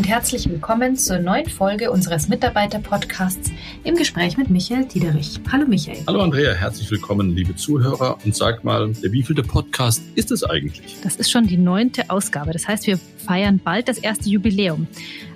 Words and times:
und 0.00 0.08
herzlich 0.08 0.48
willkommen 0.48 0.96
zur 0.96 1.18
neuen 1.18 1.46
Folge 1.46 1.90
unseres 1.90 2.26
Mitarbeiter-Podcasts 2.26 3.50
im 3.84 3.96
Gespräch 3.96 4.38
mit 4.38 4.48
Michael 4.48 4.86
Diederich. 4.86 5.38
Hallo 5.52 5.66
Michael. 5.68 5.98
Hallo 6.06 6.22
Andrea, 6.22 6.54
herzlich 6.54 6.90
willkommen, 6.90 7.36
liebe 7.36 7.54
Zuhörer. 7.54 8.16
Und 8.24 8.34
sag 8.34 8.64
mal, 8.64 8.90
der 8.94 9.12
wievielte 9.12 9.42
Podcast 9.42 10.02
ist 10.14 10.30
es 10.30 10.42
eigentlich? 10.42 10.96
Das 11.02 11.16
ist 11.16 11.30
schon 11.30 11.46
die 11.46 11.58
neunte 11.58 12.08
Ausgabe. 12.08 12.54
Das 12.54 12.66
heißt, 12.66 12.86
wir 12.86 12.96
feiern 12.96 13.60
bald 13.62 13.88
das 13.88 13.98
erste 13.98 14.30
Jubiläum. 14.30 14.86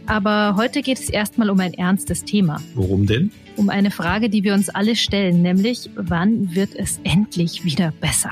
Aber 0.07 0.57
heute 0.57 0.81
geht 0.81 0.99
es 0.99 1.11
erstmal 1.11 1.51
um 1.51 1.61
ein 1.61 1.75
ernstes 1.75 2.25
Thema. 2.25 2.59
Worum 2.75 3.05
denn? 3.05 3.33
Um 3.57 3.69
eine 3.69 3.91
Frage, 3.91 4.31
die 4.31 4.45
wir 4.45 4.55
uns 4.55 4.71
alle 4.71 4.97
stellen, 4.97 5.43
nämlich 5.43 5.91
wann 5.95 6.55
wird 6.55 6.75
es 6.75 7.01
endlich 7.05 7.67
wieder 7.67 7.93
besser? 8.01 8.31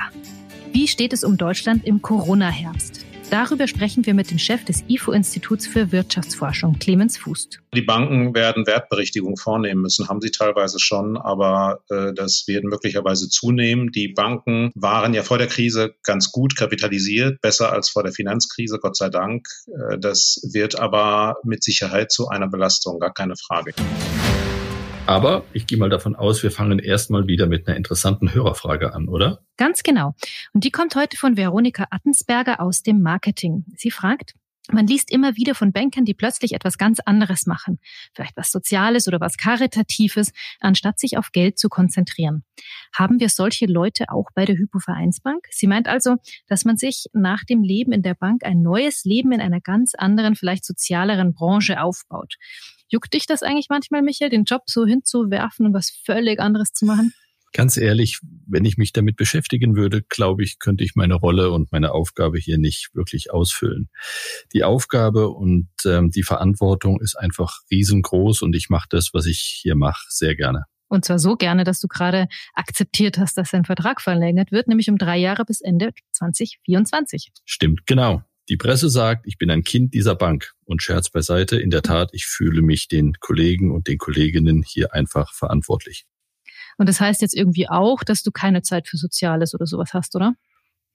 Wie 0.72 0.88
steht 0.88 1.12
es 1.12 1.24
um 1.24 1.36
Deutschland 1.36 1.84
im 1.84 2.00
Corona-Herbst? 2.00 3.04
Darüber 3.32 3.66
sprechen 3.66 4.04
wir 4.04 4.12
mit 4.12 4.30
dem 4.30 4.38
Chef 4.38 4.62
des 4.66 4.84
IFO-Instituts 4.88 5.66
für 5.66 5.90
Wirtschaftsforschung, 5.90 6.78
Clemens 6.78 7.16
Fußt. 7.16 7.60
Die 7.74 7.80
Banken 7.80 8.34
werden 8.34 8.66
Wertberichtigung 8.66 9.38
vornehmen 9.38 9.80
müssen, 9.80 10.06
haben 10.10 10.20
sie 10.20 10.30
teilweise 10.30 10.78
schon, 10.78 11.16
aber 11.16 11.80
äh, 11.88 12.12
das 12.12 12.44
wird 12.46 12.64
möglicherweise 12.64 13.30
zunehmen. 13.30 13.90
Die 13.90 14.08
Banken 14.08 14.70
waren 14.74 15.14
ja 15.14 15.22
vor 15.22 15.38
der 15.38 15.46
Krise 15.46 15.94
ganz 16.02 16.30
gut 16.30 16.56
kapitalisiert, 16.56 17.40
besser 17.40 17.72
als 17.72 17.88
vor 17.88 18.02
der 18.02 18.12
Finanzkrise, 18.12 18.78
Gott 18.78 18.98
sei 18.98 19.08
Dank. 19.08 19.48
Äh, 19.66 19.98
das 19.98 20.46
wird 20.52 20.78
aber 20.78 21.36
mit 21.42 21.64
Sicherheit 21.64 22.12
zu 22.12 22.28
einer 22.28 22.48
Belastung, 22.48 22.98
gar 22.98 23.14
keine 23.14 23.36
Frage. 23.38 23.72
Aber 25.06 25.44
ich 25.52 25.66
gehe 25.66 25.78
mal 25.78 25.90
davon 25.90 26.14
aus, 26.14 26.42
wir 26.42 26.52
fangen 26.52 26.78
erstmal 26.78 27.26
wieder 27.26 27.46
mit 27.46 27.66
einer 27.66 27.76
interessanten 27.76 28.32
Hörerfrage 28.32 28.94
an, 28.94 29.08
oder? 29.08 29.44
Ganz 29.56 29.82
genau. 29.82 30.14
Und 30.52 30.64
die 30.64 30.70
kommt 30.70 30.94
heute 30.94 31.16
von 31.16 31.36
Veronika 31.36 31.86
Attensberger 31.90 32.60
aus 32.60 32.82
dem 32.82 33.02
Marketing. 33.02 33.64
Sie 33.76 33.90
fragt, 33.90 34.34
man 34.70 34.86
liest 34.86 35.10
immer 35.10 35.36
wieder 35.36 35.56
von 35.56 35.72
Bankern, 35.72 36.04
die 36.04 36.14
plötzlich 36.14 36.52
etwas 36.52 36.78
ganz 36.78 37.00
anderes 37.00 37.46
machen. 37.46 37.80
Vielleicht 38.14 38.36
was 38.36 38.52
Soziales 38.52 39.08
oder 39.08 39.20
was 39.20 39.36
Karitatives, 39.36 40.32
anstatt 40.60 41.00
sich 41.00 41.18
auf 41.18 41.32
Geld 41.32 41.58
zu 41.58 41.68
konzentrieren. 41.68 42.44
Haben 42.94 43.18
wir 43.18 43.28
solche 43.28 43.66
Leute 43.66 44.04
auch 44.08 44.28
bei 44.34 44.44
der 44.44 44.56
Hypovereinsbank? 44.56 45.46
Sie 45.50 45.66
meint 45.66 45.88
also, 45.88 46.16
dass 46.46 46.64
man 46.64 46.76
sich 46.76 47.06
nach 47.12 47.42
dem 47.42 47.62
Leben 47.64 47.90
in 47.90 48.02
der 48.02 48.14
Bank 48.14 48.44
ein 48.44 48.62
neues 48.62 49.04
Leben 49.04 49.32
in 49.32 49.40
einer 49.40 49.60
ganz 49.60 49.94
anderen, 49.96 50.36
vielleicht 50.36 50.64
sozialeren 50.64 51.34
Branche 51.34 51.82
aufbaut. 51.82 52.36
Juckt 52.92 53.14
dich 53.14 53.26
das 53.26 53.42
eigentlich 53.42 53.68
manchmal, 53.70 54.02
Michael, 54.02 54.28
den 54.28 54.44
Job 54.44 54.64
so 54.66 54.84
hinzuwerfen 54.84 55.64
und 55.64 55.72
was 55.72 55.90
völlig 56.04 56.38
anderes 56.38 56.74
zu 56.74 56.84
machen? 56.84 57.14
Ganz 57.54 57.78
ehrlich, 57.78 58.20
wenn 58.46 58.66
ich 58.66 58.76
mich 58.76 58.92
damit 58.92 59.16
beschäftigen 59.16 59.76
würde, 59.76 60.02
glaube 60.02 60.42
ich, 60.42 60.58
könnte 60.58 60.84
ich 60.84 60.94
meine 60.94 61.14
Rolle 61.14 61.52
und 61.52 61.72
meine 61.72 61.92
Aufgabe 61.92 62.38
hier 62.38 62.58
nicht 62.58 62.90
wirklich 62.94 63.30
ausfüllen. 63.32 63.88
Die 64.52 64.62
Aufgabe 64.62 65.30
und 65.30 65.68
ähm, 65.86 66.10
die 66.10 66.22
Verantwortung 66.22 67.00
ist 67.00 67.16
einfach 67.16 67.60
riesengroß 67.70 68.42
und 68.42 68.54
ich 68.54 68.68
mache 68.68 68.88
das, 68.90 69.10
was 69.14 69.24
ich 69.24 69.60
hier 69.62 69.74
mache, 69.74 70.04
sehr 70.08 70.34
gerne. 70.34 70.64
Und 70.88 71.06
zwar 71.06 71.18
so 71.18 71.36
gerne, 71.36 71.64
dass 71.64 71.80
du 71.80 71.88
gerade 71.88 72.26
akzeptiert 72.52 73.16
hast, 73.16 73.38
dass 73.38 73.52
dein 73.52 73.64
Vertrag 73.64 74.02
verlängert 74.02 74.52
wird, 74.52 74.68
nämlich 74.68 74.90
um 74.90 74.98
drei 74.98 75.16
Jahre 75.16 75.46
bis 75.46 75.62
Ende 75.62 75.92
2024. 76.12 77.32
Stimmt, 77.46 77.86
genau. 77.86 78.22
Die 78.48 78.56
Presse 78.56 78.90
sagt, 78.90 79.26
ich 79.26 79.38
bin 79.38 79.50
ein 79.50 79.62
Kind 79.62 79.94
dieser 79.94 80.14
Bank. 80.14 80.52
Und 80.64 80.82
Scherz 80.82 81.10
beiseite, 81.10 81.56
in 81.56 81.70
der 81.70 81.82
Tat, 81.82 82.10
ich 82.12 82.26
fühle 82.26 82.62
mich 82.62 82.88
den 82.88 83.14
Kollegen 83.20 83.70
und 83.70 83.88
den 83.88 83.98
Kolleginnen 83.98 84.62
hier 84.66 84.94
einfach 84.94 85.32
verantwortlich. 85.32 86.06
Und 86.78 86.88
das 86.88 87.00
heißt 87.00 87.22
jetzt 87.22 87.36
irgendwie 87.36 87.68
auch, 87.68 88.02
dass 88.02 88.22
du 88.22 88.30
keine 88.30 88.62
Zeit 88.62 88.88
für 88.88 88.96
Soziales 88.96 89.54
oder 89.54 89.66
sowas 89.66 89.90
hast, 89.92 90.16
oder? 90.16 90.34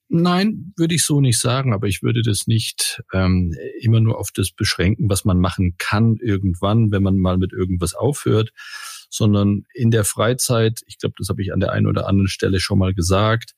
Nein, 0.09 0.73
würde 0.77 0.95
ich 0.95 1.03
so 1.03 1.19
nicht 1.19 1.39
sagen, 1.39 1.73
aber 1.73 1.87
ich 1.87 2.01
würde 2.01 2.21
das 2.21 2.47
nicht 2.47 3.03
ähm, 3.13 3.53
immer 3.81 3.99
nur 3.99 4.17
auf 4.17 4.31
das 4.31 4.51
beschränken, 4.51 5.09
was 5.09 5.25
man 5.25 5.39
machen 5.39 5.75
kann 5.77 6.15
irgendwann, 6.21 6.91
wenn 6.91 7.03
man 7.03 7.17
mal 7.17 7.37
mit 7.37 7.51
irgendwas 7.51 7.93
aufhört, 7.93 8.51
sondern 9.09 9.65
in 9.73 9.91
der 9.91 10.05
Freizeit, 10.05 10.81
ich 10.87 10.97
glaube, 10.97 11.15
das 11.17 11.27
habe 11.27 11.41
ich 11.41 11.53
an 11.53 11.59
der 11.59 11.73
einen 11.73 11.87
oder 11.87 12.07
anderen 12.07 12.29
Stelle 12.29 12.61
schon 12.61 12.79
mal 12.79 12.93
gesagt, 12.93 13.53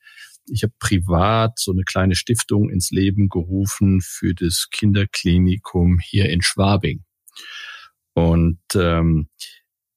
ich 0.46 0.62
habe 0.62 0.72
privat 0.78 1.58
so 1.58 1.72
eine 1.72 1.84
kleine 1.84 2.14
Stiftung 2.14 2.70
ins 2.70 2.90
Leben 2.90 3.28
gerufen 3.28 4.00
für 4.00 4.34
das 4.34 4.68
Kinderklinikum 4.70 5.98
hier 6.02 6.28
in 6.28 6.42
Schwabing. 6.42 7.04
Und 8.14 8.60
ähm, 8.74 9.28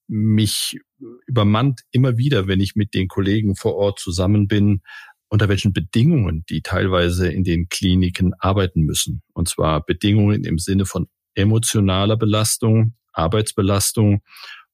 mich 0.06 0.78
übermannt 1.26 1.80
immer 1.90 2.16
wieder, 2.16 2.46
wenn 2.46 2.60
ich 2.60 2.76
mit 2.76 2.94
den 2.94 3.08
Kollegen 3.08 3.56
vor 3.56 3.74
Ort 3.74 3.98
zusammen 3.98 4.46
bin, 4.46 4.82
unter 5.28 5.48
welchen 5.48 5.72
Bedingungen 5.72 6.44
die 6.48 6.62
teilweise 6.62 7.30
in 7.30 7.42
den 7.42 7.68
Kliniken 7.68 8.34
arbeiten 8.38 8.82
müssen. 8.82 9.22
Und 9.32 9.48
zwar 9.48 9.84
Bedingungen 9.84 10.44
im 10.44 10.58
Sinne 10.58 10.86
von 10.86 11.08
emotionaler 11.34 12.16
Belastung, 12.16 12.94
Arbeitsbelastung 13.12 14.22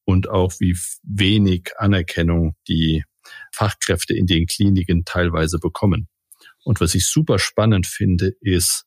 und 0.05 0.29
auch 0.29 0.53
wie 0.59 0.77
wenig 1.03 1.71
Anerkennung 1.79 2.57
die 2.69 3.05
Fachkräfte 3.53 4.15
in 4.15 4.27
den 4.27 4.47
Kliniken 4.47 5.05
teilweise 5.05 5.59
bekommen. 5.59 6.09
Und 6.65 6.81
was 6.81 6.95
ich 6.95 7.07
super 7.07 7.39
spannend 7.39 7.87
finde, 7.87 8.33
ist, 8.41 8.85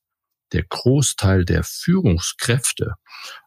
der 0.51 0.63
Großteil 0.63 1.45
der 1.45 1.63
Führungskräfte, 1.63 2.93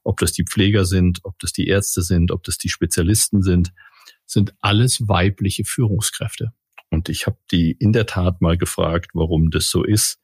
ob 0.02 0.18
das 0.18 0.32
die 0.32 0.44
Pfleger 0.44 0.84
sind, 0.84 1.20
ob 1.22 1.38
das 1.38 1.52
die 1.52 1.68
Ärzte 1.68 2.02
sind, 2.02 2.32
ob 2.32 2.42
das 2.42 2.58
die 2.58 2.68
Spezialisten 2.68 3.42
sind, 3.42 3.72
sind 4.26 4.54
alles 4.60 5.06
weibliche 5.06 5.64
Führungskräfte. 5.64 6.52
Und 6.90 7.08
ich 7.08 7.26
habe 7.26 7.38
die 7.50 7.72
in 7.72 7.92
der 7.92 8.06
Tat 8.06 8.40
mal 8.40 8.56
gefragt, 8.56 9.10
warum 9.14 9.50
das 9.50 9.68
so 9.68 9.84
ist. 9.84 10.18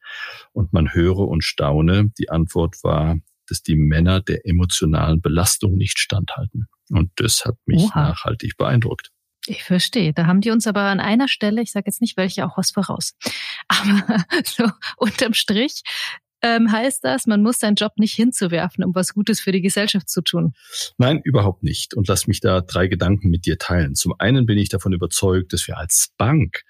Und 0.51 0.73
man 0.73 0.93
höre 0.93 1.19
und 1.19 1.43
staune. 1.43 2.11
Die 2.17 2.29
Antwort 2.29 2.83
war, 2.83 3.17
dass 3.47 3.63
die 3.63 3.75
Männer 3.75 4.21
der 4.21 4.45
emotionalen 4.45 5.21
Belastung 5.21 5.75
nicht 5.75 5.99
standhalten. 5.99 6.67
Und 6.89 7.11
das 7.15 7.45
hat 7.45 7.57
mich 7.65 7.83
Oha. 7.83 8.09
nachhaltig 8.09 8.57
beeindruckt. 8.57 9.11
Ich 9.47 9.63
verstehe. 9.63 10.13
Da 10.13 10.25
haben 10.25 10.41
die 10.41 10.51
uns 10.51 10.67
aber 10.67 10.83
an 10.83 10.99
einer 10.99 11.27
Stelle, 11.27 11.61
ich 11.61 11.71
sage 11.71 11.85
jetzt 11.87 12.01
nicht 12.01 12.15
welche, 12.15 12.45
auch 12.45 12.57
was 12.57 12.71
voraus. 12.71 13.13
Aber 13.67 14.23
so 14.45 14.69
unterm 14.97 15.33
Strich 15.33 15.83
ähm, 16.41 16.71
heißt 16.71 17.03
das, 17.03 17.25
man 17.25 17.41
muss 17.41 17.59
seinen 17.59 17.75
Job 17.75 17.93
nicht 17.97 18.13
hinzuwerfen, 18.13 18.83
um 18.83 18.93
was 18.93 19.13
Gutes 19.13 19.39
für 19.39 19.51
die 19.51 19.61
Gesellschaft 19.61 20.09
zu 20.09 20.21
tun. 20.21 20.53
Nein, 20.97 21.21
überhaupt 21.23 21.63
nicht. 21.63 21.93
Und 21.93 22.07
lass 22.07 22.27
mich 22.27 22.41
da 22.41 22.61
drei 22.61 22.87
Gedanken 22.87 23.29
mit 23.29 23.45
dir 23.45 23.57
teilen. 23.57 23.95
Zum 23.95 24.13
einen 24.19 24.45
bin 24.45 24.57
ich 24.57 24.69
davon 24.69 24.93
überzeugt, 24.93 25.53
dass 25.53 25.67
wir 25.67 25.77
als 25.77 26.13
Bank 26.17 26.63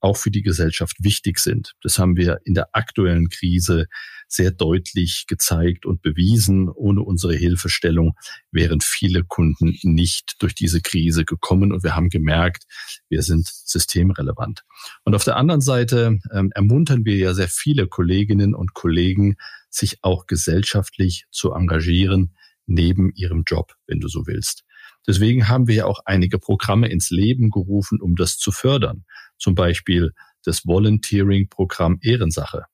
auch 0.00 0.16
für 0.16 0.32
die 0.32 0.42
Gesellschaft 0.42 0.96
wichtig 1.00 1.38
sind. 1.38 1.74
Das 1.82 1.98
haben 1.98 2.16
wir 2.16 2.38
in 2.44 2.54
der 2.54 2.70
aktuellen 2.72 3.28
Krise 3.28 3.86
sehr 4.32 4.50
deutlich 4.50 5.26
gezeigt 5.26 5.84
und 5.84 6.00
bewiesen. 6.00 6.68
Ohne 6.68 7.02
unsere 7.02 7.34
Hilfestellung 7.34 8.14
wären 8.50 8.80
viele 8.80 9.24
Kunden 9.24 9.78
nicht 9.82 10.36
durch 10.38 10.54
diese 10.54 10.80
Krise 10.80 11.24
gekommen 11.24 11.72
und 11.72 11.82
wir 11.82 11.94
haben 11.94 12.08
gemerkt, 12.08 12.64
wir 13.08 13.22
sind 13.22 13.46
systemrelevant. 13.46 14.62
Und 15.04 15.14
auf 15.14 15.24
der 15.24 15.36
anderen 15.36 15.60
Seite 15.60 16.18
ähm, 16.32 16.50
ermuntern 16.54 17.04
wir 17.04 17.16
ja 17.16 17.34
sehr 17.34 17.48
viele 17.48 17.86
Kolleginnen 17.88 18.54
und 18.54 18.72
Kollegen, 18.72 19.36
sich 19.68 19.98
auch 20.02 20.26
gesellschaftlich 20.26 21.26
zu 21.30 21.52
engagieren, 21.52 22.34
neben 22.66 23.12
ihrem 23.14 23.42
Job, 23.46 23.74
wenn 23.86 24.00
du 24.00 24.08
so 24.08 24.26
willst. 24.26 24.64
Deswegen 25.06 25.48
haben 25.48 25.66
wir 25.66 25.74
ja 25.74 25.84
auch 25.86 26.00
einige 26.04 26.38
Programme 26.38 26.88
ins 26.88 27.10
Leben 27.10 27.50
gerufen, 27.50 28.00
um 28.00 28.14
das 28.14 28.38
zu 28.38 28.52
fördern. 28.52 29.04
Zum 29.38 29.54
Beispiel 29.54 30.12
das 30.44 30.64
Volunteering-Programm 30.64 31.98
Ehrensache 32.00 32.64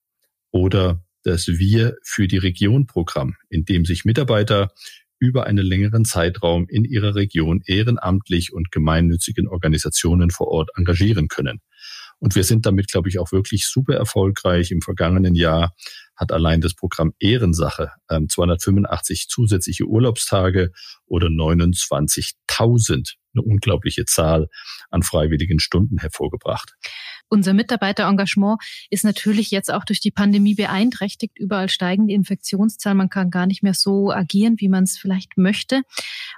oder 0.50 1.02
das 1.22 1.48
Wir 1.48 1.96
für 2.02 2.28
die 2.28 2.38
Region 2.38 2.86
Programm, 2.86 3.36
in 3.48 3.64
dem 3.64 3.84
sich 3.84 4.04
Mitarbeiter 4.04 4.70
über 5.18 5.46
einen 5.46 5.64
längeren 5.64 6.04
Zeitraum 6.04 6.66
in 6.68 6.84
ihrer 6.84 7.14
Region 7.14 7.62
ehrenamtlich 7.66 8.52
und 8.52 8.70
gemeinnützigen 8.70 9.48
Organisationen 9.48 10.30
vor 10.30 10.48
Ort 10.48 10.70
engagieren 10.76 11.28
können. 11.28 11.60
Und 12.20 12.34
wir 12.34 12.44
sind 12.44 12.66
damit, 12.66 12.90
glaube 12.90 13.08
ich, 13.08 13.18
auch 13.18 13.30
wirklich 13.32 13.66
super 13.66 13.94
erfolgreich. 13.94 14.70
Im 14.72 14.82
vergangenen 14.82 15.34
Jahr 15.34 15.74
hat 16.16 16.32
allein 16.32 16.60
das 16.60 16.74
Programm 16.74 17.12
Ehrensache 17.20 17.92
ähm, 18.10 18.28
285 18.28 19.28
zusätzliche 19.28 19.84
Urlaubstage 19.84 20.72
oder 21.06 21.28
29.000, 21.28 23.14
eine 23.34 23.42
unglaubliche 23.42 24.04
Zahl 24.04 24.48
an 24.90 25.02
freiwilligen 25.02 25.60
Stunden 25.60 25.98
hervorgebracht 25.98 26.74
unser 27.28 27.54
Mitarbeiterengagement 27.54 28.60
ist 28.90 29.04
natürlich 29.04 29.50
jetzt 29.50 29.72
auch 29.72 29.84
durch 29.84 30.00
die 30.00 30.10
Pandemie 30.10 30.54
beeinträchtigt. 30.54 31.38
Überall 31.38 31.68
steigen 31.68 32.06
die 32.06 32.14
Infektionszahlen. 32.14 32.98
Man 32.98 33.10
kann 33.10 33.30
gar 33.30 33.46
nicht 33.46 33.62
mehr 33.62 33.74
so 33.74 34.10
agieren, 34.10 34.56
wie 34.58 34.68
man 34.68 34.84
es 34.84 34.98
vielleicht 34.98 35.36
möchte. 35.36 35.82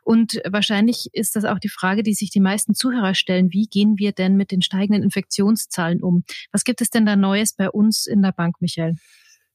Und 0.02 0.40
wahrscheinlich 0.48 1.08
ist 1.12 1.36
das 1.36 1.44
auch 1.44 1.58
die 1.58 1.68
Frage, 1.68 2.02
die 2.02 2.14
sich 2.14 2.30
die 2.30 2.40
meisten 2.40 2.74
Zuhörer 2.74 3.14
stellen. 3.14 3.52
Wie 3.52 3.66
gehen 3.66 3.98
wir 3.98 4.12
denn 4.12 4.36
mit 4.36 4.50
den 4.50 4.62
steigenden 4.62 5.02
Infektionszahlen 5.02 6.02
um? 6.02 6.24
Was 6.52 6.64
gibt 6.64 6.80
es 6.80 6.90
denn 6.90 7.06
da 7.06 7.16
Neues 7.16 7.54
bei 7.54 7.70
uns 7.70 8.06
in 8.06 8.22
der 8.22 8.32
Bank, 8.32 8.56
Michael? 8.60 8.96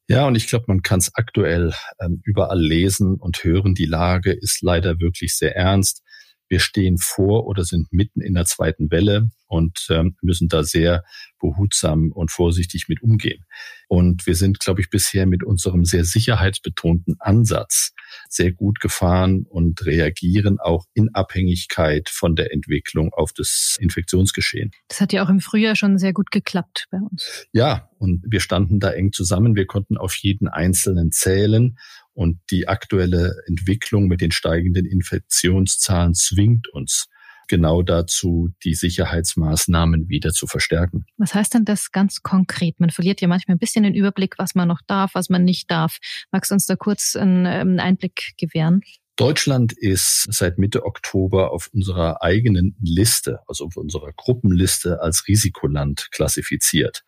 Ja, 0.08 0.28
und 0.28 0.36
ich 0.36 0.48
glaube, 0.48 0.66
man 0.68 0.84
kann 0.84 1.00
es 1.00 1.16
aktuell 1.16 1.74
ähm, 2.00 2.22
überall 2.24 2.62
lesen 2.62 3.16
und 3.16 3.44
hören. 3.44 3.74
Die 3.74 3.86
Lage 3.86 4.32
ist 4.32 4.62
leider 4.62 5.00
wirklich 5.00 5.36
sehr 5.36 5.56
ernst. 5.56 6.04
Wir 6.48 6.60
stehen 6.60 6.98
vor 7.00 7.48
oder 7.48 7.64
sind 7.64 7.92
mitten 7.92 8.22
in 8.22 8.36
der 8.36 8.46
zweiten 8.46 8.92
Welle 8.92 9.32
und 9.56 9.88
ähm, 9.90 10.16
müssen 10.22 10.48
da 10.48 10.64
sehr 10.64 11.04
behutsam 11.40 12.12
und 12.12 12.32
vorsichtig 12.32 12.88
mit 12.88 13.02
umgehen. 13.02 13.44
Und 13.88 14.26
wir 14.26 14.36
sind, 14.36 14.60
glaube 14.60 14.82
ich, 14.82 14.90
bisher 14.90 15.26
mit 15.26 15.44
unserem 15.44 15.86
sehr 15.86 16.04
sicherheitsbetonten 16.04 17.16
Ansatz 17.20 17.94
sehr 18.30 18.52
gut 18.52 18.80
gefahren 18.80 19.46
und 19.48 19.86
reagieren 19.86 20.60
auch 20.60 20.86
in 20.94 21.14
Abhängigkeit 21.14 22.10
von 22.10 22.36
der 22.36 22.52
Entwicklung 22.52 23.14
auf 23.14 23.32
das 23.34 23.78
Infektionsgeschehen. 23.80 24.72
Das 24.88 25.02
hat 25.02 25.14
ja 25.14 25.24
auch 25.24 25.30
im 25.30 25.40
Frühjahr 25.40 25.76
schon 25.76 25.98
sehr 25.98 26.14
gut 26.14 26.32
geklappt 26.32 26.88
bei 26.92 26.98
uns. 26.98 27.48
Ja, 27.52 27.90
und 27.98 28.24
wir 28.28 28.40
standen 28.40 28.80
da 28.80 28.92
eng 28.92 29.12
zusammen. 29.12 29.56
Wir 29.56 29.66
konnten 29.66 29.98
auf 29.98 30.16
jeden 30.16 30.48
Einzelnen 30.48 31.12
zählen. 31.12 31.78
Und 32.14 32.40
die 32.50 32.68
aktuelle 32.68 33.36
Entwicklung 33.46 34.08
mit 34.08 34.22
den 34.22 34.32
steigenden 34.32 34.86
Infektionszahlen 34.86 36.14
zwingt 36.14 36.70
uns 36.70 37.08
genau 37.48 37.82
dazu, 37.82 38.50
die 38.64 38.76
Sicherheitsmaßnahmen 38.76 40.10
wieder 40.10 40.32
zu 40.32 40.48
verstärken. 40.48 41.06
Was 41.18 41.34
heißt 41.34 41.54
denn 41.54 41.66
das 41.66 41.92
ganz 41.92 42.22
konkret? 42.22 42.80
Man 42.80 42.90
verliert 42.90 43.22
ja 43.22 43.28
manchmal 43.28 43.56
ein 43.56 43.60
bisschen 43.60 43.84
den 43.84 43.94
Überblick, 43.94 44.38
was 44.38 44.56
man 44.56 44.68
noch 44.68 44.82
darf, 44.88 45.12
was 45.14 45.30
man 45.30 45.44
nicht 45.44 45.70
darf. 45.72 45.98
Magst 46.32 46.52
du 46.52 46.56
uns 46.56 46.66
da 46.66 46.76
kurz 46.76 47.16
einen 47.16 47.46
ähm, 47.46 47.80
Einblick 47.80 48.34
gewähren? 48.38 48.82
Deutschland 49.16 49.72
ist 49.72 50.28
seit 50.30 50.58
Mitte 50.58 50.84
Oktober 50.84 51.52
auf 51.52 51.70
unserer 51.72 52.22
eigenen 52.22 52.76
Liste, 52.82 53.40
also 53.48 53.66
auf 53.66 53.78
unserer 53.78 54.12
Gruppenliste 54.14 55.02
als 55.02 55.26
Risikoland 55.28 56.10
klassifiziert. 56.12 57.04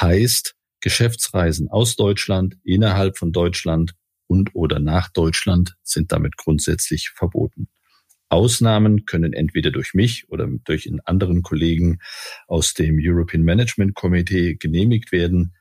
Heißt, 0.00 0.54
Geschäftsreisen 0.80 1.68
aus 1.68 1.96
Deutschland, 1.96 2.56
innerhalb 2.62 3.18
von 3.18 3.32
Deutschland 3.32 3.94
und 4.28 4.54
oder 4.54 4.78
nach 4.78 5.10
Deutschland 5.10 5.74
sind 5.82 6.12
damit 6.12 6.36
grundsätzlich 6.36 7.10
verboten. 7.10 7.68
Ausnahmen 8.32 9.04
können 9.04 9.34
entweder 9.34 9.70
durch 9.70 9.92
mich 9.92 10.26
oder 10.30 10.48
durch 10.64 10.88
einen 10.88 11.00
anderen 11.00 11.42
Kollegen 11.42 11.98
aus 12.46 12.72
dem 12.72 12.98
European 12.98 13.42
Management 13.42 13.94
Committee 13.94 14.56
genehmigt 14.56 15.12
werden. 15.12 15.54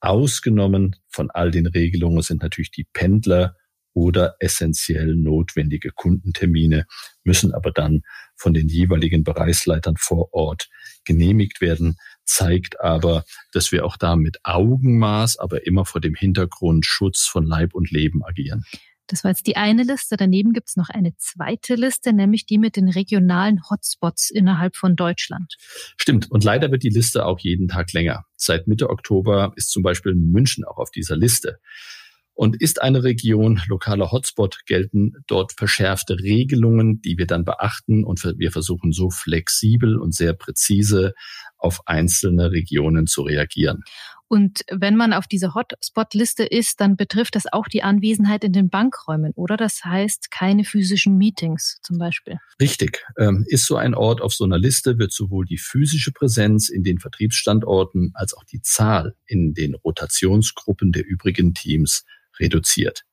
Ausgenommen 0.00 0.96
von 1.08 1.30
all 1.30 1.50
den 1.50 1.66
Regelungen 1.66 2.20
sind 2.20 2.42
natürlich 2.42 2.70
die 2.70 2.86
Pendler 2.92 3.56
oder 3.94 4.36
essentiell 4.40 5.16
notwendige 5.16 5.90
Kundentermine, 5.90 6.84
müssen 7.24 7.54
aber 7.54 7.72
dann 7.72 8.02
von 8.36 8.52
den 8.52 8.68
jeweiligen 8.68 9.24
Bereichsleitern 9.24 9.96
vor 9.98 10.34
Ort 10.34 10.68
genehmigt 11.06 11.62
werden, 11.62 11.96
zeigt 12.24 12.78
aber, 12.78 13.24
dass 13.52 13.72
wir 13.72 13.86
auch 13.86 13.96
da 13.96 14.16
mit 14.16 14.38
Augenmaß, 14.44 15.38
aber 15.38 15.66
immer 15.66 15.86
vor 15.86 16.02
dem 16.02 16.14
Hintergrund 16.14 16.84
Schutz 16.84 17.24
von 17.24 17.46
Leib 17.46 17.74
und 17.74 17.90
Leben 17.90 18.22
agieren. 18.22 18.64
Das 19.08 19.24
war 19.24 19.30
jetzt 19.30 19.46
die 19.46 19.56
eine 19.56 19.82
Liste. 19.82 20.16
Daneben 20.16 20.52
gibt 20.52 20.68
es 20.68 20.76
noch 20.76 20.90
eine 20.90 21.16
zweite 21.16 21.74
Liste, 21.74 22.12
nämlich 22.12 22.46
die 22.46 22.58
mit 22.58 22.76
den 22.76 22.88
regionalen 22.88 23.60
Hotspots 23.68 24.30
innerhalb 24.30 24.76
von 24.76 24.96
Deutschland. 24.96 25.56
Stimmt. 25.96 26.30
Und 26.30 26.44
leider 26.44 26.70
wird 26.70 26.82
die 26.82 26.90
Liste 26.90 27.26
auch 27.26 27.40
jeden 27.40 27.68
Tag 27.68 27.92
länger. 27.92 28.24
Seit 28.36 28.68
Mitte 28.68 28.90
Oktober 28.90 29.52
ist 29.56 29.70
zum 29.70 29.82
Beispiel 29.82 30.14
München 30.14 30.64
auch 30.64 30.78
auf 30.78 30.90
dieser 30.90 31.16
Liste. 31.16 31.58
Und 32.34 32.60
ist 32.60 32.80
eine 32.80 33.02
Region 33.02 33.60
lokaler 33.66 34.12
Hotspot, 34.12 34.60
gelten 34.64 35.14
dort 35.26 35.54
verschärfte 35.54 36.20
Regelungen, 36.20 37.00
die 37.02 37.18
wir 37.18 37.26
dann 37.26 37.44
beachten 37.44 38.04
und 38.04 38.22
wir 38.22 38.52
versuchen 38.52 38.92
so 38.92 39.10
flexibel 39.10 39.98
und 39.98 40.14
sehr 40.14 40.34
präzise 40.34 41.14
auf 41.56 41.80
einzelne 41.86 42.52
Regionen 42.52 43.08
zu 43.08 43.22
reagieren. 43.22 43.82
Und 44.28 44.60
wenn 44.70 44.94
man 44.94 45.14
auf 45.14 45.26
dieser 45.26 45.54
Hotspot-Liste 45.54 46.44
ist, 46.44 46.80
dann 46.80 46.96
betrifft 46.96 47.34
das 47.34 47.50
auch 47.50 47.66
die 47.66 47.82
Anwesenheit 47.82 48.44
in 48.44 48.52
den 48.52 48.68
Bankräumen, 48.68 49.32
oder? 49.34 49.56
Das 49.56 49.84
heißt 49.84 50.30
keine 50.30 50.64
physischen 50.64 51.16
Meetings 51.16 51.78
zum 51.82 51.98
Beispiel. 51.98 52.38
Richtig. 52.60 53.04
Ähm, 53.16 53.44
ist 53.48 53.66
so 53.66 53.76
ein 53.76 53.94
Ort 53.94 54.20
auf 54.20 54.34
so 54.34 54.44
einer 54.44 54.58
Liste, 54.58 54.98
wird 54.98 55.12
sowohl 55.12 55.46
die 55.46 55.56
physische 55.56 56.12
Präsenz 56.12 56.68
in 56.68 56.84
den 56.84 56.98
Vertriebsstandorten 56.98 58.12
als 58.14 58.34
auch 58.34 58.44
die 58.44 58.60
Zahl 58.60 59.14
in 59.26 59.54
den 59.54 59.74
Rotationsgruppen 59.74 60.92
der 60.92 61.06
übrigen 61.06 61.54
Teams 61.54 62.04
reduziert. 62.38 63.04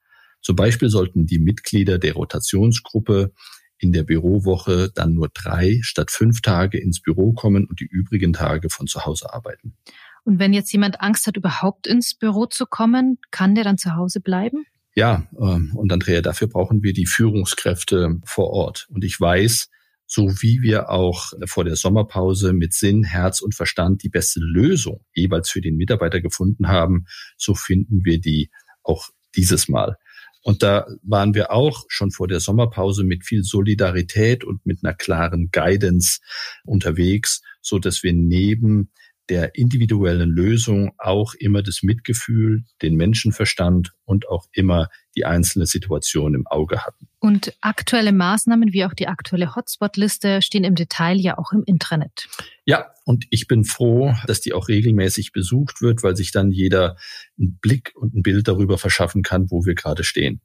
Zum 0.42 0.58
Beispiel 0.58 0.90
sollten 0.90 1.26
die 1.26 1.40
Mitglieder 1.40 1.98
der 1.98 2.14
Rotationsgruppe 2.14 3.34
in 3.78 3.92
der 3.92 4.04
Bürowoche 4.04 4.92
dann 4.94 5.14
nur 5.14 5.30
drei 5.34 5.80
statt 5.82 6.12
fünf 6.12 6.42
Tage 6.42 6.80
ins 6.80 7.02
Büro 7.02 7.34
kommen 7.34 7.66
und 7.66 7.80
die 7.80 7.88
übrigen 7.88 8.34
Tage 8.34 8.70
von 8.70 8.88
zu 8.88 9.06
Hause 9.06 9.34
arbeiten. 9.34 9.76
Und 10.26 10.40
wenn 10.40 10.54
jetzt 10.54 10.74
jemand 10.74 11.02
Angst 11.02 11.28
hat, 11.28 11.38
überhaupt 11.38 11.88
ins 11.88 12.16
Büro 12.16 12.48
zu 12.48 12.66
kommen, 12.66 13.20
kann 13.32 13.56
der 13.56 13.64
dann 13.64 13.78
zu 13.78 13.96
Hause 13.96 14.20
bleiben? 14.20 14.66
Ja, 14.96 15.28
ähm, 15.40 15.72
und 15.76 15.94
Andrea, 15.94 16.22
dafür 16.22 16.48
brauchen 16.48 16.82
wir 16.84 16.94
die 16.94 17.06
Führungskräfte 17.06 18.20
vor 18.26 18.50
Ort. 18.50 18.88
Und 18.90 19.04
ich 19.04 19.20
weiß, 19.20 19.70
so 20.08 20.30
wie 20.42 20.62
wir 20.62 20.90
auch 20.90 21.32
vor 21.46 21.64
der 21.64 21.76
Sommerpause 21.76 22.54
mit 22.54 22.74
Sinn, 22.74 23.04
Herz 23.04 23.42
und 23.42 23.56
Verstand 23.56 24.04
die 24.04 24.10
beste 24.10 24.40
Lösung 24.40 25.04
jeweils 25.14 25.50
für 25.50 25.62
den 25.62 25.78
Mitarbeiter 25.78 26.22
gefunden 26.22 26.68
haben, 26.68 27.06
so 27.38 27.56
finden 27.56 28.04
wir 28.04 28.20
die 28.20 28.52
auch 28.84 29.10
dieses 29.36 29.68
Mal. 29.68 29.98
Und 30.42 30.62
da 30.62 30.86
waren 31.02 31.34
wir 31.34 31.52
auch 31.52 31.86
schon 31.88 32.12
vor 32.12 32.28
der 32.28 32.40
Sommerpause 32.40 33.04
mit 33.04 33.26
viel 33.26 33.44
Solidarität 33.44 34.44
und 34.44 34.64
mit 34.66 34.80
einer 34.84 34.94
klaren 34.94 35.50
Guidance 35.52 36.20
unterwegs, 36.64 37.42
so 37.62 37.80
dass 37.80 38.04
wir 38.04 38.14
neben 38.14 38.92
der 39.30 39.56
individuellen 39.56 40.30
Lösung 40.30 40.94
auch 40.98 41.34
immer 41.34 41.64
das 41.64 41.82
Mitgefühl, 41.82 42.64
den 42.82 42.96
Menschenverstand 42.96 43.92
und 44.06 44.28
auch 44.30 44.46
immer 44.52 44.90
die 45.16 45.26
einzelne 45.26 45.66
Situation 45.66 46.36
im 46.36 46.46
Auge 46.48 46.86
hatten. 46.86 47.08
Und 47.20 47.54
aktuelle 47.62 48.12
Maßnahmen 48.12 48.72
wie 48.74 48.86
auch 48.86 48.94
die 48.94 49.08
aktuelle 49.08 49.56
Hotspot-Liste 49.56 50.42
stehen 50.42 50.64
im 50.64 50.76
Detail 50.76 51.18
ja 51.18 51.38
auch 51.38 51.52
im 51.54 51.64
Intranet. 51.66 52.28
Ja, 52.66 52.92
und 53.06 53.26
ich 53.30 53.48
bin 53.48 53.64
froh, 53.64 54.14
dass 54.28 54.42
die 54.42 54.54
auch 54.54 54.68
regelmäßig 54.68 55.32
besucht 55.32 55.82
wird, 55.82 56.04
weil 56.04 56.16
sich 56.16 56.32
dann 56.32 56.52
jeder 56.52 56.98
einen 57.40 57.58
Blick 57.60 57.94
und 57.96 58.14
ein 58.14 58.24
Bild 58.24 58.48
darüber 58.48 58.78
verschaffen 58.78 59.24
kann, 59.24 59.50
wo 59.50 59.66
wir 59.66 59.76
gerade 59.76 60.04
stehen. 60.04 60.42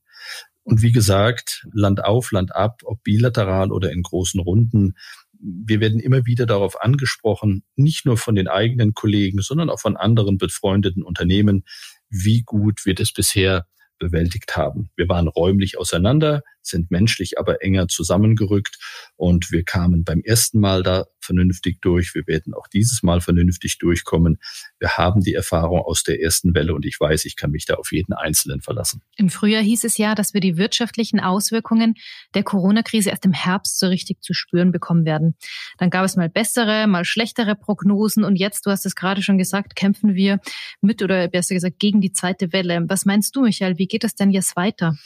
Und 0.62 0.82
wie 0.82 0.92
gesagt, 0.92 1.66
Land 1.72 2.04
auf, 2.04 2.32
Land 2.32 2.54
ab, 2.54 2.82
ob 2.84 3.02
bilateral 3.02 3.72
oder 3.72 3.90
in 3.92 4.02
großen 4.02 4.40
Runden, 4.40 4.94
wir 5.40 5.80
werden 5.80 6.00
immer 6.00 6.26
wieder 6.26 6.46
darauf 6.46 6.82
angesprochen, 6.82 7.64
nicht 7.76 8.04
nur 8.06 8.16
von 8.16 8.34
den 8.34 8.48
eigenen 8.48 8.94
Kollegen, 8.94 9.40
sondern 9.40 9.70
auch 9.70 9.80
von 9.80 9.96
anderen 9.96 10.38
befreundeten 10.38 11.02
Unternehmen, 11.02 11.64
wie 12.08 12.42
gut 12.42 12.84
wir 12.84 12.94
das 12.94 13.12
bisher 13.12 13.66
bewältigt 13.98 14.56
haben. 14.56 14.90
Wir 14.96 15.08
waren 15.08 15.28
räumlich 15.28 15.78
auseinander, 15.78 16.42
sind 16.62 16.90
menschlich 16.90 17.38
aber 17.38 17.62
enger 17.62 17.88
zusammengerückt 17.88 18.78
und 19.16 19.50
wir 19.50 19.64
kamen 19.64 20.04
beim 20.04 20.20
ersten 20.20 20.60
Mal 20.60 20.82
da 20.82 21.06
vernünftig 21.20 21.80
durch. 21.80 22.14
Wir 22.14 22.26
werden 22.26 22.54
auch 22.54 22.66
dieses 22.66 23.02
Mal 23.02 23.20
vernünftig 23.20 23.78
durchkommen. 23.78 24.38
Wir 24.78 24.96
haben 24.96 25.20
die 25.20 25.34
Erfahrung 25.34 25.80
aus 25.80 26.02
der 26.02 26.20
ersten 26.20 26.54
Welle 26.54 26.74
und 26.74 26.84
ich 26.86 26.98
weiß, 26.98 27.24
ich 27.24 27.36
kann 27.36 27.50
mich 27.50 27.66
da 27.66 27.74
auf 27.74 27.92
jeden 27.92 28.12
Einzelnen 28.12 28.60
verlassen. 28.60 29.02
Im 29.16 29.30
Frühjahr 29.30 29.62
hieß 29.62 29.84
es 29.84 29.96
ja, 29.98 30.14
dass 30.14 30.34
wir 30.34 30.40
die 30.40 30.56
wirtschaftlichen 30.56 31.20
Auswirkungen 31.20 31.94
der 32.34 32.42
Corona-Krise 32.42 33.10
erst 33.10 33.24
im 33.24 33.32
Herbst 33.32 33.78
so 33.78 33.86
richtig 33.86 34.22
zu 34.22 34.34
spüren 34.34 34.72
bekommen 34.72 35.04
werden. 35.04 35.36
Dann 35.78 35.90
gab 35.90 36.04
es 36.04 36.16
mal 36.16 36.28
bessere, 36.28 36.86
mal 36.86 37.04
schlechtere 37.04 37.54
Prognosen 37.54 38.24
und 38.24 38.36
jetzt, 38.36 38.66
du 38.66 38.70
hast 38.70 38.86
es 38.86 38.94
gerade 38.94 39.22
schon 39.22 39.38
gesagt, 39.38 39.76
kämpfen 39.76 40.14
wir 40.14 40.40
mit 40.80 41.02
oder 41.02 41.28
besser 41.28 41.54
gesagt 41.54 41.78
gegen 41.78 42.00
die 42.00 42.12
zweite 42.12 42.52
Welle. 42.52 42.84
Was 42.88 43.04
meinst 43.04 43.36
du, 43.36 43.42
Michael? 43.42 43.78
Wie 43.78 43.86
geht 43.86 44.04
es 44.04 44.14
denn 44.14 44.30
jetzt 44.30 44.56
weiter? 44.56 44.96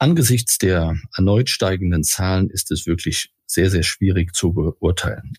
Angesichts 0.00 0.56
der 0.56 0.96
erneut 1.14 1.50
steigenden 1.50 2.04
Zahlen 2.04 2.48
ist 2.48 2.70
es 2.70 2.86
wirklich 2.86 3.34
sehr, 3.44 3.68
sehr 3.68 3.82
schwierig 3.82 4.34
zu 4.34 4.54
beurteilen. 4.54 5.34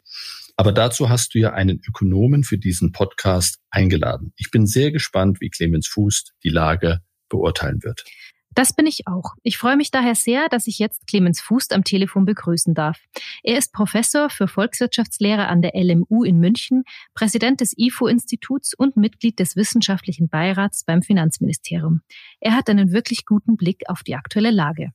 Aber 0.56 0.72
dazu 0.72 1.10
hast 1.10 1.34
du 1.34 1.40
ja 1.40 1.54
einen 1.54 1.82
Ökonomen 1.88 2.44
für 2.44 2.60
diesen 2.60 2.92
Podcast 2.92 3.58
eingeladen. 3.72 4.34
Ich 4.38 4.52
bin 4.52 4.68
sehr 4.68 4.92
gespannt, 4.92 5.42
wie 5.42 5.50
Clemens 5.50 5.88
Fuß 5.88 6.34
die 6.44 6.50
Lage 6.50 7.00
beurteilen 7.28 7.82
wird. 7.82 8.04
Das 8.54 8.74
bin 8.74 8.86
ich 8.86 9.08
auch. 9.08 9.34
Ich 9.44 9.58
freue 9.58 9.78
mich 9.78 9.92
daher 9.92 10.16
sehr, 10.16 10.50
dass 10.50 10.68
ich 10.68 10.78
jetzt 10.78 11.08
Clemens 11.08 11.40
Fußt 11.40 11.74
am 11.74 11.84
Telefon 11.84 12.26
begrüßen 12.26 12.74
darf. 12.74 13.00
Er 13.44 13.58
ist 13.58 13.72
Professor 13.72 14.30
für 14.30 14.48
Volkswirtschaftslehre 14.48 15.48
an 15.48 15.62
der 15.62 15.72
LMU 15.74 16.24
in 16.24 16.40
München, 16.40 16.84
Präsident 17.14 17.62
des 17.62 17.74
IFO-Instituts 17.78 18.74
und 18.74 18.98
Mitglied 18.98 19.40
des 19.40 19.56
Wissenschaftlichen 19.56 20.28
Beirats 20.28 20.84
beim 20.84 21.02
Finanzministerium. 21.02 22.02
Er 22.42 22.56
hat 22.56 22.70
einen 22.70 22.92
wirklich 22.92 23.26
guten 23.26 23.56
Blick 23.56 23.84
auf 23.88 24.04
die 24.04 24.16
aktuelle 24.16 24.52
Lage. 24.52 24.92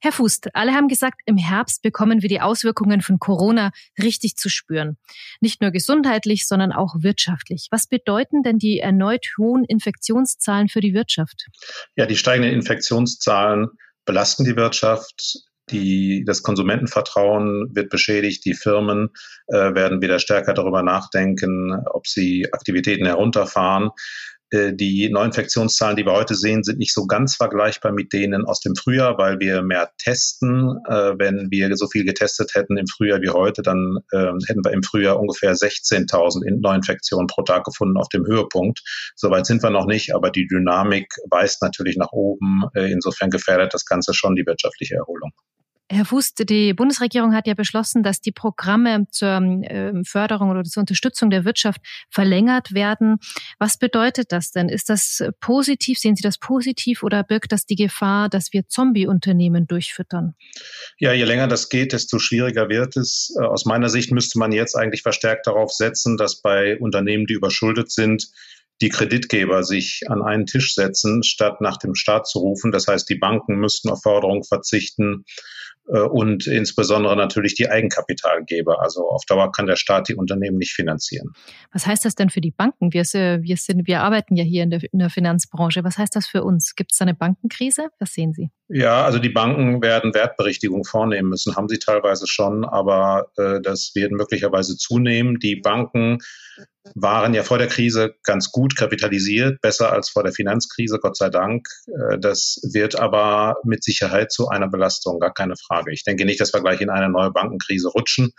Herr 0.00 0.12
Fust, 0.12 0.48
alle 0.54 0.72
haben 0.72 0.88
gesagt, 0.88 1.20
im 1.26 1.36
Herbst 1.36 1.82
bekommen 1.82 2.22
wir 2.22 2.28
die 2.28 2.40
Auswirkungen 2.40 3.00
von 3.00 3.18
Corona 3.18 3.70
richtig 4.00 4.36
zu 4.36 4.48
spüren. 4.48 4.96
Nicht 5.40 5.60
nur 5.60 5.70
gesundheitlich, 5.70 6.46
sondern 6.46 6.72
auch 6.72 6.96
wirtschaftlich. 7.00 7.68
Was 7.70 7.86
bedeuten 7.86 8.42
denn 8.42 8.58
die 8.58 8.78
erneut 8.78 9.26
hohen 9.38 9.64
Infektionszahlen 9.64 10.68
für 10.68 10.80
die 10.80 10.94
Wirtschaft? 10.94 11.46
Ja, 11.96 12.06
die 12.06 12.16
steigenden 12.16 12.52
Infektionszahlen 12.52 13.68
belasten 14.04 14.44
die 14.44 14.56
Wirtschaft. 14.56 15.38
Die, 15.70 16.24
das 16.26 16.42
Konsumentenvertrauen 16.42 17.70
wird 17.74 17.90
beschädigt. 17.90 18.44
Die 18.44 18.54
Firmen 18.54 19.10
äh, 19.46 19.74
werden 19.74 20.02
wieder 20.02 20.18
stärker 20.18 20.52
darüber 20.52 20.82
nachdenken, 20.82 21.72
ob 21.92 22.08
sie 22.08 22.48
Aktivitäten 22.52 23.06
herunterfahren. 23.06 23.90
Äh, 24.50 24.72
die 24.72 25.08
Neuinfektionszahlen, 25.10 25.96
die 25.96 26.04
wir 26.04 26.12
heute 26.12 26.34
sehen, 26.34 26.64
sind 26.64 26.78
nicht 26.78 26.92
so 26.92 27.06
ganz 27.06 27.36
vergleichbar 27.36 27.92
mit 27.92 28.12
denen 28.12 28.44
aus 28.44 28.60
dem 28.60 28.74
Frühjahr, 28.74 29.16
weil 29.18 29.38
wir 29.40 29.62
mehr 29.62 29.90
testen. 29.98 30.78
Äh, 30.88 31.18
wenn 31.18 31.50
wir 31.50 31.76
so 31.76 31.86
viel 31.86 32.04
getestet 32.04 32.54
hätten 32.54 32.76
im 32.76 32.86
Frühjahr 32.86 33.20
wie 33.20 33.30
heute, 33.30 33.62
dann 33.62 33.98
ähm, 34.12 34.38
hätten 34.46 34.64
wir 34.64 34.72
im 34.72 34.82
Frühjahr 34.82 35.20
ungefähr 35.20 35.54
16.000 35.54 36.60
Neuinfektionen 36.60 37.26
pro 37.26 37.42
Tag 37.42 37.64
gefunden 37.64 37.96
auf 37.96 38.08
dem 38.08 38.26
Höhepunkt. 38.26 38.80
Soweit 39.16 39.46
sind 39.46 39.62
wir 39.62 39.70
noch 39.70 39.86
nicht, 39.86 40.14
aber 40.14 40.30
die 40.30 40.46
Dynamik 40.46 41.14
weist 41.30 41.62
natürlich 41.62 41.96
nach 41.96 42.12
oben. 42.12 42.62
Äh, 42.74 42.90
insofern 42.90 43.30
gefährdet 43.30 43.74
das 43.74 43.84
Ganze 43.84 44.14
schon 44.14 44.34
die 44.34 44.46
wirtschaftliche 44.46 44.96
Erholung. 44.96 45.30
Herr 45.92 46.04
Fuß, 46.04 46.34
die 46.34 46.72
Bundesregierung 46.72 47.34
hat 47.34 47.48
ja 47.48 47.54
beschlossen, 47.54 48.04
dass 48.04 48.20
die 48.20 48.30
Programme 48.30 49.08
zur 49.10 49.28
ähm, 49.28 50.04
Förderung 50.04 50.50
oder 50.50 50.62
zur 50.62 50.82
Unterstützung 50.82 51.30
der 51.30 51.44
Wirtschaft 51.44 51.80
verlängert 52.10 52.72
werden. 52.72 53.16
Was 53.58 53.76
bedeutet 53.76 54.30
das 54.30 54.52
denn? 54.52 54.68
Ist 54.68 54.88
das 54.88 55.20
positiv? 55.40 55.98
Sehen 55.98 56.14
Sie 56.14 56.22
das 56.22 56.38
positiv 56.38 57.02
oder 57.02 57.24
birgt 57.24 57.50
das 57.50 57.66
die 57.66 57.74
Gefahr, 57.74 58.28
dass 58.28 58.52
wir 58.52 58.68
Zombie-Unternehmen 58.68 59.66
durchfüttern? 59.66 60.34
Ja, 61.00 61.12
je 61.12 61.24
länger 61.24 61.48
das 61.48 61.68
geht, 61.68 61.92
desto 61.92 62.20
schwieriger 62.20 62.68
wird 62.68 62.96
es. 62.96 63.34
Äh, 63.36 63.42
aus 63.42 63.64
meiner 63.64 63.88
Sicht 63.88 64.12
müsste 64.12 64.38
man 64.38 64.52
jetzt 64.52 64.76
eigentlich 64.76 65.02
verstärkt 65.02 65.48
darauf 65.48 65.72
setzen, 65.72 66.16
dass 66.16 66.40
bei 66.40 66.78
Unternehmen, 66.78 67.26
die 67.26 67.34
überschuldet 67.34 67.90
sind, 67.90 68.28
die 68.80 68.90
Kreditgeber 68.90 69.64
sich 69.64 70.02
an 70.06 70.22
einen 70.22 70.46
Tisch 70.46 70.72
setzen, 70.72 71.24
statt 71.24 71.60
nach 71.60 71.78
dem 71.78 71.96
Staat 71.96 72.28
zu 72.28 72.38
rufen. 72.38 72.70
Das 72.70 72.86
heißt, 72.86 73.08
die 73.08 73.18
Banken 73.18 73.56
müssten 73.56 73.90
auf 73.90 74.02
Förderung 74.02 74.44
verzichten 74.44 75.24
und 75.86 76.46
insbesondere 76.46 77.16
natürlich 77.16 77.54
die 77.54 77.68
Eigenkapitalgeber. 77.68 78.80
Also 78.80 79.08
auf 79.08 79.24
Dauer 79.26 79.50
kann 79.50 79.66
der 79.66 79.76
Staat 79.76 80.08
die 80.08 80.14
Unternehmen 80.14 80.56
nicht 80.56 80.72
finanzieren. 80.72 81.32
Was 81.72 81.86
heißt 81.86 82.04
das 82.04 82.14
denn 82.14 82.30
für 82.30 82.40
die 82.40 82.52
Banken? 82.52 82.92
Wir, 82.92 83.02
wir, 83.02 83.56
sind, 83.56 83.86
wir 83.86 84.00
arbeiten 84.00 84.36
ja 84.36 84.44
hier 84.44 84.62
in 84.62 84.70
der, 84.70 84.80
in 84.92 84.98
der 84.98 85.10
Finanzbranche. 85.10 85.82
Was 85.82 85.98
heißt 85.98 86.14
das 86.14 86.26
für 86.26 86.44
uns? 86.44 86.74
Gibt 86.76 86.92
es 86.92 87.00
eine 87.00 87.14
Bankenkrise? 87.14 87.88
Was 87.98 88.12
sehen 88.12 88.32
Sie? 88.32 88.50
Ja, 88.72 89.04
also 89.04 89.18
die 89.18 89.30
Banken 89.30 89.82
werden 89.82 90.14
Wertberichtigung 90.14 90.84
vornehmen 90.84 91.30
müssen, 91.30 91.56
haben 91.56 91.68
sie 91.68 91.80
teilweise 91.80 92.28
schon, 92.28 92.64
aber 92.64 93.26
äh, 93.36 93.60
das 93.60 93.90
wird 93.96 94.12
möglicherweise 94.12 94.76
zunehmen. 94.76 95.40
Die 95.40 95.56
Banken 95.56 96.18
waren 96.94 97.34
ja 97.34 97.42
vor 97.42 97.58
der 97.58 97.66
Krise 97.66 98.14
ganz 98.22 98.52
gut 98.52 98.76
kapitalisiert, 98.76 99.60
besser 99.60 99.92
als 99.92 100.08
vor 100.08 100.22
der 100.22 100.32
Finanzkrise, 100.32 101.00
Gott 101.00 101.16
sei 101.16 101.30
Dank. 101.30 101.66
Äh, 101.88 102.20
das 102.20 102.60
wird 102.62 102.94
aber 102.94 103.56
mit 103.64 103.82
Sicherheit 103.82 104.30
zu 104.30 104.46
einer 104.46 104.68
Belastung, 104.68 105.18
gar 105.18 105.34
keine 105.34 105.56
Frage. 105.56 105.92
Ich 105.92 106.04
denke 106.04 106.24
nicht, 106.24 106.40
dass 106.40 106.54
wir 106.54 106.60
gleich 106.60 106.80
in 106.80 106.90
eine 106.90 107.08
neue 107.08 107.32
Bankenkrise 107.32 107.88
rutschen. 107.88 108.30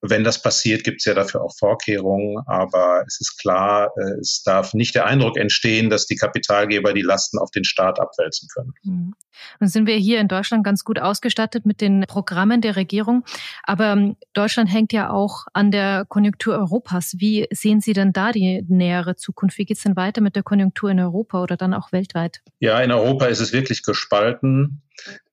Wenn 0.00 0.24
das 0.24 0.42
passiert, 0.42 0.82
gibt 0.82 1.00
es 1.00 1.04
ja 1.04 1.14
dafür 1.14 1.42
auch 1.42 1.54
Vorkehrungen, 1.56 2.42
aber 2.46 3.04
es 3.06 3.20
ist 3.20 3.38
klar, 3.40 3.92
äh, 3.96 4.18
es 4.20 4.42
darf 4.44 4.74
nicht 4.74 4.96
der 4.96 5.06
Eindruck 5.06 5.38
entstehen, 5.38 5.90
dass 5.90 6.06
die 6.06 6.16
Kapitalgeber 6.16 6.92
die 6.92 7.02
Lasten 7.02 7.38
auf 7.38 7.52
den 7.52 7.64
Staat 7.64 8.00
abwälzen 8.00 8.48
können. 8.52 8.72
Mhm. 8.82 9.14
Nun 9.60 9.68
sind 9.68 9.86
wir 9.86 9.96
hier 9.96 10.20
in 10.20 10.28
Deutschland 10.28 10.64
ganz 10.64 10.84
gut 10.84 10.98
ausgestattet 10.98 11.66
mit 11.66 11.80
den 11.80 12.04
Programmen 12.08 12.60
der 12.60 12.76
Regierung, 12.76 13.24
aber 13.62 13.92
ähm, 13.92 14.16
Deutschland 14.32 14.72
hängt 14.72 14.92
ja 14.92 15.10
auch 15.10 15.46
an 15.52 15.70
der 15.70 16.04
Konjunktur 16.08 16.54
Europas. 16.56 17.14
Wie 17.18 17.46
sehen 17.50 17.80
Sie 17.80 17.92
denn 17.92 18.12
da 18.12 18.32
die 18.32 18.64
nähere 18.68 19.16
Zukunft? 19.16 19.58
Wie 19.58 19.64
geht 19.64 19.76
es 19.76 19.82
denn 19.82 19.96
weiter 19.96 20.20
mit 20.20 20.36
der 20.36 20.42
Konjunktur 20.42 20.90
in 20.90 21.00
Europa 21.00 21.42
oder 21.42 21.56
dann 21.56 21.74
auch 21.74 21.92
weltweit? 21.92 22.42
Ja, 22.60 22.80
in 22.80 22.92
Europa 22.92 23.26
ist 23.26 23.40
es 23.40 23.52
wirklich 23.52 23.82
gespalten. 23.82 24.82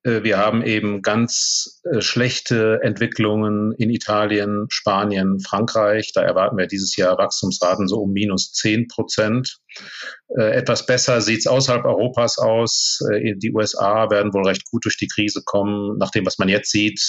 Äh, 0.03 0.23
wir 0.23 0.37
haben 0.37 0.63
eben 0.63 1.01
ganz 1.01 1.81
äh, 1.83 2.01
schlechte 2.01 2.79
Entwicklungen 2.81 3.73
in 3.73 3.89
Italien, 3.89 4.65
Spanien, 4.69 5.39
Frankreich. 5.39 6.11
Da 6.13 6.21
erwarten 6.21 6.57
wir 6.57 6.67
dieses 6.67 6.95
Jahr 6.95 7.17
Wachstumsraten 7.17 7.87
so 7.87 8.01
um 8.01 8.11
minus 8.11 8.51
zehn 8.51 8.87
Prozent. 8.87 9.57
Äh, 10.37 10.51
etwas 10.51 10.85
besser 10.85 11.21
sieht 11.21 11.39
es 11.39 11.47
außerhalb 11.47 11.85
Europas 11.85 12.37
aus. 12.37 12.99
Die 13.11 13.53
USA 13.53 14.09
werden 14.09 14.33
wohl 14.33 14.47
recht 14.47 14.65
gut 14.69 14.85
durch 14.85 14.97
die 14.97 15.07
Krise 15.07 15.41
kommen, 15.45 15.97
nach 15.97 16.11
dem, 16.11 16.25
was 16.25 16.37
man 16.37 16.49
jetzt 16.49 16.71
sieht, 16.71 16.99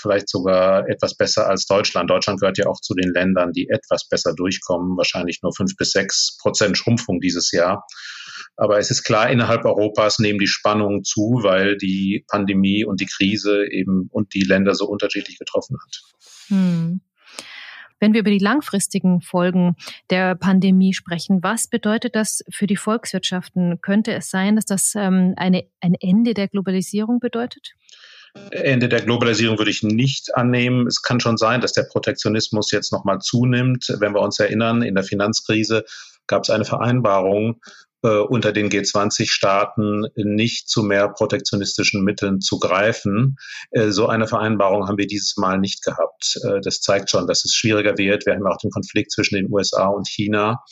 vielleicht 0.00 0.28
sogar 0.28 0.88
etwas 0.88 1.16
besser 1.16 1.48
als 1.48 1.66
Deutschland. 1.66 2.10
Deutschland 2.10 2.40
gehört 2.40 2.58
ja 2.58 2.66
auch 2.66 2.80
zu 2.80 2.94
den 2.94 3.12
Ländern, 3.12 3.52
die 3.52 3.68
etwas 3.68 4.08
besser 4.08 4.34
durchkommen, 4.34 4.96
wahrscheinlich 4.96 5.40
nur 5.42 5.54
fünf 5.54 5.76
bis 5.76 5.92
sechs 5.92 6.36
Prozent 6.40 6.76
Schrumpfung 6.76 7.20
dieses 7.20 7.52
Jahr. 7.52 7.84
Aber 8.56 8.78
es 8.78 8.90
ist 8.90 9.02
klar, 9.02 9.30
innerhalb 9.30 9.64
Europas 9.64 10.18
nehmen 10.18 10.38
die 10.38 10.46
Spannungen 10.46 11.04
zu, 11.04 11.40
weil 11.42 11.76
die 11.76 12.24
Pandemie 12.28 12.84
und 12.84 13.00
die 13.00 13.06
Krise 13.06 13.66
eben 13.70 14.08
und 14.10 14.34
die 14.34 14.42
Länder 14.42 14.74
so 14.74 14.86
unterschiedlich 14.86 15.38
getroffen 15.38 15.76
hat. 15.82 16.02
Hm. 16.48 17.00
Wenn 18.02 18.14
wir 18.14 18.20
über 18.20 18.30
die 18.30 18.38
langfristigen 18.38 19.20
Folgen 19.20 19.76
der 20.10 20.34
Pandemie 20.34 20.92
sprechen, 20.92 21.38
was 21.42 21.68
bedeutet 21.68 22.16
das 22.16 22.42
für 22.50 22.66
die 22.66 22.76
Volkswirtschaften? 22.76 23.80
Könnte 23.80 24.12
es 24.12 24.28
sein, 24.28 24.56
dass 24.56 24.64
das 24.64 24.94
ähm, 24.96 25.34
eine, 25.36 25.68
ein 25.80 25.94
Ende 25.94 26.34
der 26.34 26.48
Globalisierung 26.48 27.20
bedeutet? 27.20 27.74
Ende 28.50 28.88
der 28.88 29.02
Globalisierung 29.02 29.56
würde 29.58 29.70
ich 29.70 29.84
nicht 29.84 30.34
annehmen. 30.34 30.88
Es 30.88 31.02
kann 31.02 31.20
schon 31.20 31.36
sein, 31.36 31.60
dass 31.60 31.74
der 31.74 31.84
Protektionismus 31.84 32.72
jetzt 32.72 32.92
nochmal 32.92 33.20
zunimmt. 33.20 33.94
Wenn 34.00 34.14
wir 34.14 34.20
uns 34.20 34.40
erinnern, 34.40 34.82
in 34.82 34.96
der 34.96 35.04
Finanzkrise 35.04 35.84
gab 36.26 36.42
es 36.42 36.50
eine 36.50 36.64
Vereinbarung, 36.64 37.60
unter 38.02 38.52
den 38.52 38.68
G20-Staaten 38.68 40.06
nicht 40.16 40.68
zu 40.68 40.82
mehr 40.82 41.08
protektionistischen 41.08 42.02
Mitteln 42.02 42.40
zu 42.40 42.58
greifen. 42.58 43.36
Äh, 43.70 43.90
so 43.90 44.08
eine 44.08 44.26
Vereinbarung 44.26 44.88
haben 44.88 44.98
wir 44.98 45.06
dieses 45.06 45.36
Mal 45.36 45.58
nicht 45.58 45.84
gehabt. 45.84 46.36
Äh, 46.44 46.60
das 46.62 46.80
zeigt 46.80 47.10
schon, 47.10 47.26
dass 47.26 47.44
es 47.44 47.54
schwieriger 47.54 47.96
wird. 47.98 48.26
Wir 48.26 48.34
haben 48.34 48.46
auch 48.46 48.58
den 48.58 48.70
Konflikt 48.70 49.12
zwischen 49.12 49.36
den 49.36 49.52
USA 49.52 49.86
und 49.86 50.08
China. 50.08 50.62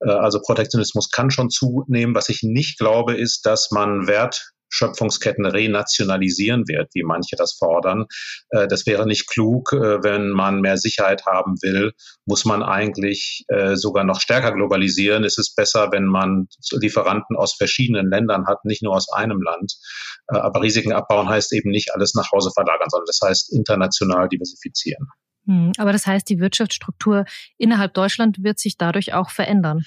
Äh, 0.00 0.10
also 0.10 0.40
Protektionismus 0.40 1.10
kann 1.10 1.30
schon 1.30 1.50
zunehmen. 1.50 2.14
Was 2.14 2.28
ich 2.28 2.42
nicht 2.42 2.78
glaube, 2.78 3.14
ist, 3.14 3.46
dass 3.46 3.70
man 3.70 4.06
Wert 4.06 4.52
Schöpfungsketten 4.68 5.46
renationalisieren 5.46 6.64
wird, 6.66 6.88
wie 6.94 7.02
manche 7.02 7.36
das 7.36 7.56
fordern. 7.58 8.06
Äh, 8.50 8.66
das 8.68 8.86
wäre 8.86 9.06
nicht 9.06 9.28
klug. 9.28 9.72
Äh, 9.72 10.02
wenn 10.02 10.30
man 10.30 10.60
mehr 10.60 10.76
Sicherheit 10.76 11.26
haben 11.26 11.54
will, 11.62 11.92
muss 12.26 12.44
man 12.44 12.62
eigentlich 12.62 13.44
äh, 13.48 13.76
sogar 13.76 14.04
noch 14.04 14.20
stärker 14.20 14.52
globalisieren. 14.52 15.24
Es 15.24 15.38
ist 15.38 15.54
besser, 15.56 15.92
wenn 15.92 16.06
man 16.06 16.46
Lieferanten 16.72 17.36
aus 17.36 17.54
verschiedenen 17.54 18.10
Ländern 18.10 18.46
hat, 18.46 18.64
nicht 18.64 18.82
nur 18.82 18.94
aus 18.94 19.12
einem 19.12 19.40
Land. 19.40 19.74
Aber 20.28 20.62
Risiken 20.62 20.92
abbauen 20.92 21.28
heißt 21.28 21.52
eben 21.52 21.70
nicht 21.70 21.94
alles 21.94 22.14
nach 22.14 22.30
Hause 22.32 22.50
verlagern, 22.52 22.88
sondern 22.90 23.06
das 23.06 23.20
heißt 23.22 23.52
international 23.52 24.28
diversifizieren. 24.28 25.06
Hm, 25.46 25.72
aber 25.78 25.92
das 25.92 26.06
heißt, 26.06 26.28
die 26.28 26.40
Wirtschaftsstruktur 26.40 27.24
innerhalb 27.56 27.94
Deutschland 27.94 28.42
wird 28.42 28.58
sich 28.58 28.76
dadurch 28.76 29.14
auch 29.14 29.30
verändern. 29.30 29.82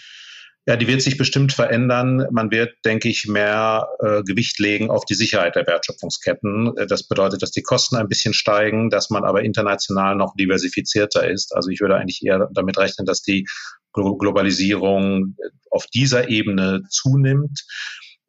Ja, 0.70 0.76
die 0.76 0.86
wird 0.86 1.02
sich 1.02 1.18
bestimmt 1.18 1.52
verändern. 1.52 2.28
Man 2.30 2.52
wird, 2.52 2.76
denke 2.86 3.10
ich, 3.10 3.26
mehr 3.26 3.88
äh, 4.04 4.22
Gewicht 4.22 4.60
legen 4.60 4.92
auf 4.92 5.04
die 5.04 5.16
Sicherheit 5.16 5.56
der 5.56 5.66
Wertschöpfungsketten. 5.66 6.78
Äh, 6.78 6.86
das 6.86 7.08
bedeutet, 7.08 7.42
dass 7.42 7.50
die 7.50 7.64
Kosten 7.64 7.96
ein 7.96 8.08
bisschen 8.08 8.36
steigen, 8.36 8.92
dass 8.92 9.10
man 9.10 9.24
aber 9.24 9.42
international 9.42 10.16
noch 10.16 10.36
diversifizierter 10.36 11.28
ist. 11.28 11.56
Also 11.56 11.72
ich 11.72 11.82
würde 11.82 11.96
eigentlich 11.96 12.24
eher 12.24 12.50
damit 12.54 12.78
rechnen, 12.78 13.08
dass 13.08 13.24
die 13.24 13.48
Globalisierung 13.94 15.36
auf 15.72 15.88
dieser 15.88 16.30
Ebene 16.30 16.84
zunimmt. 16.92 17.66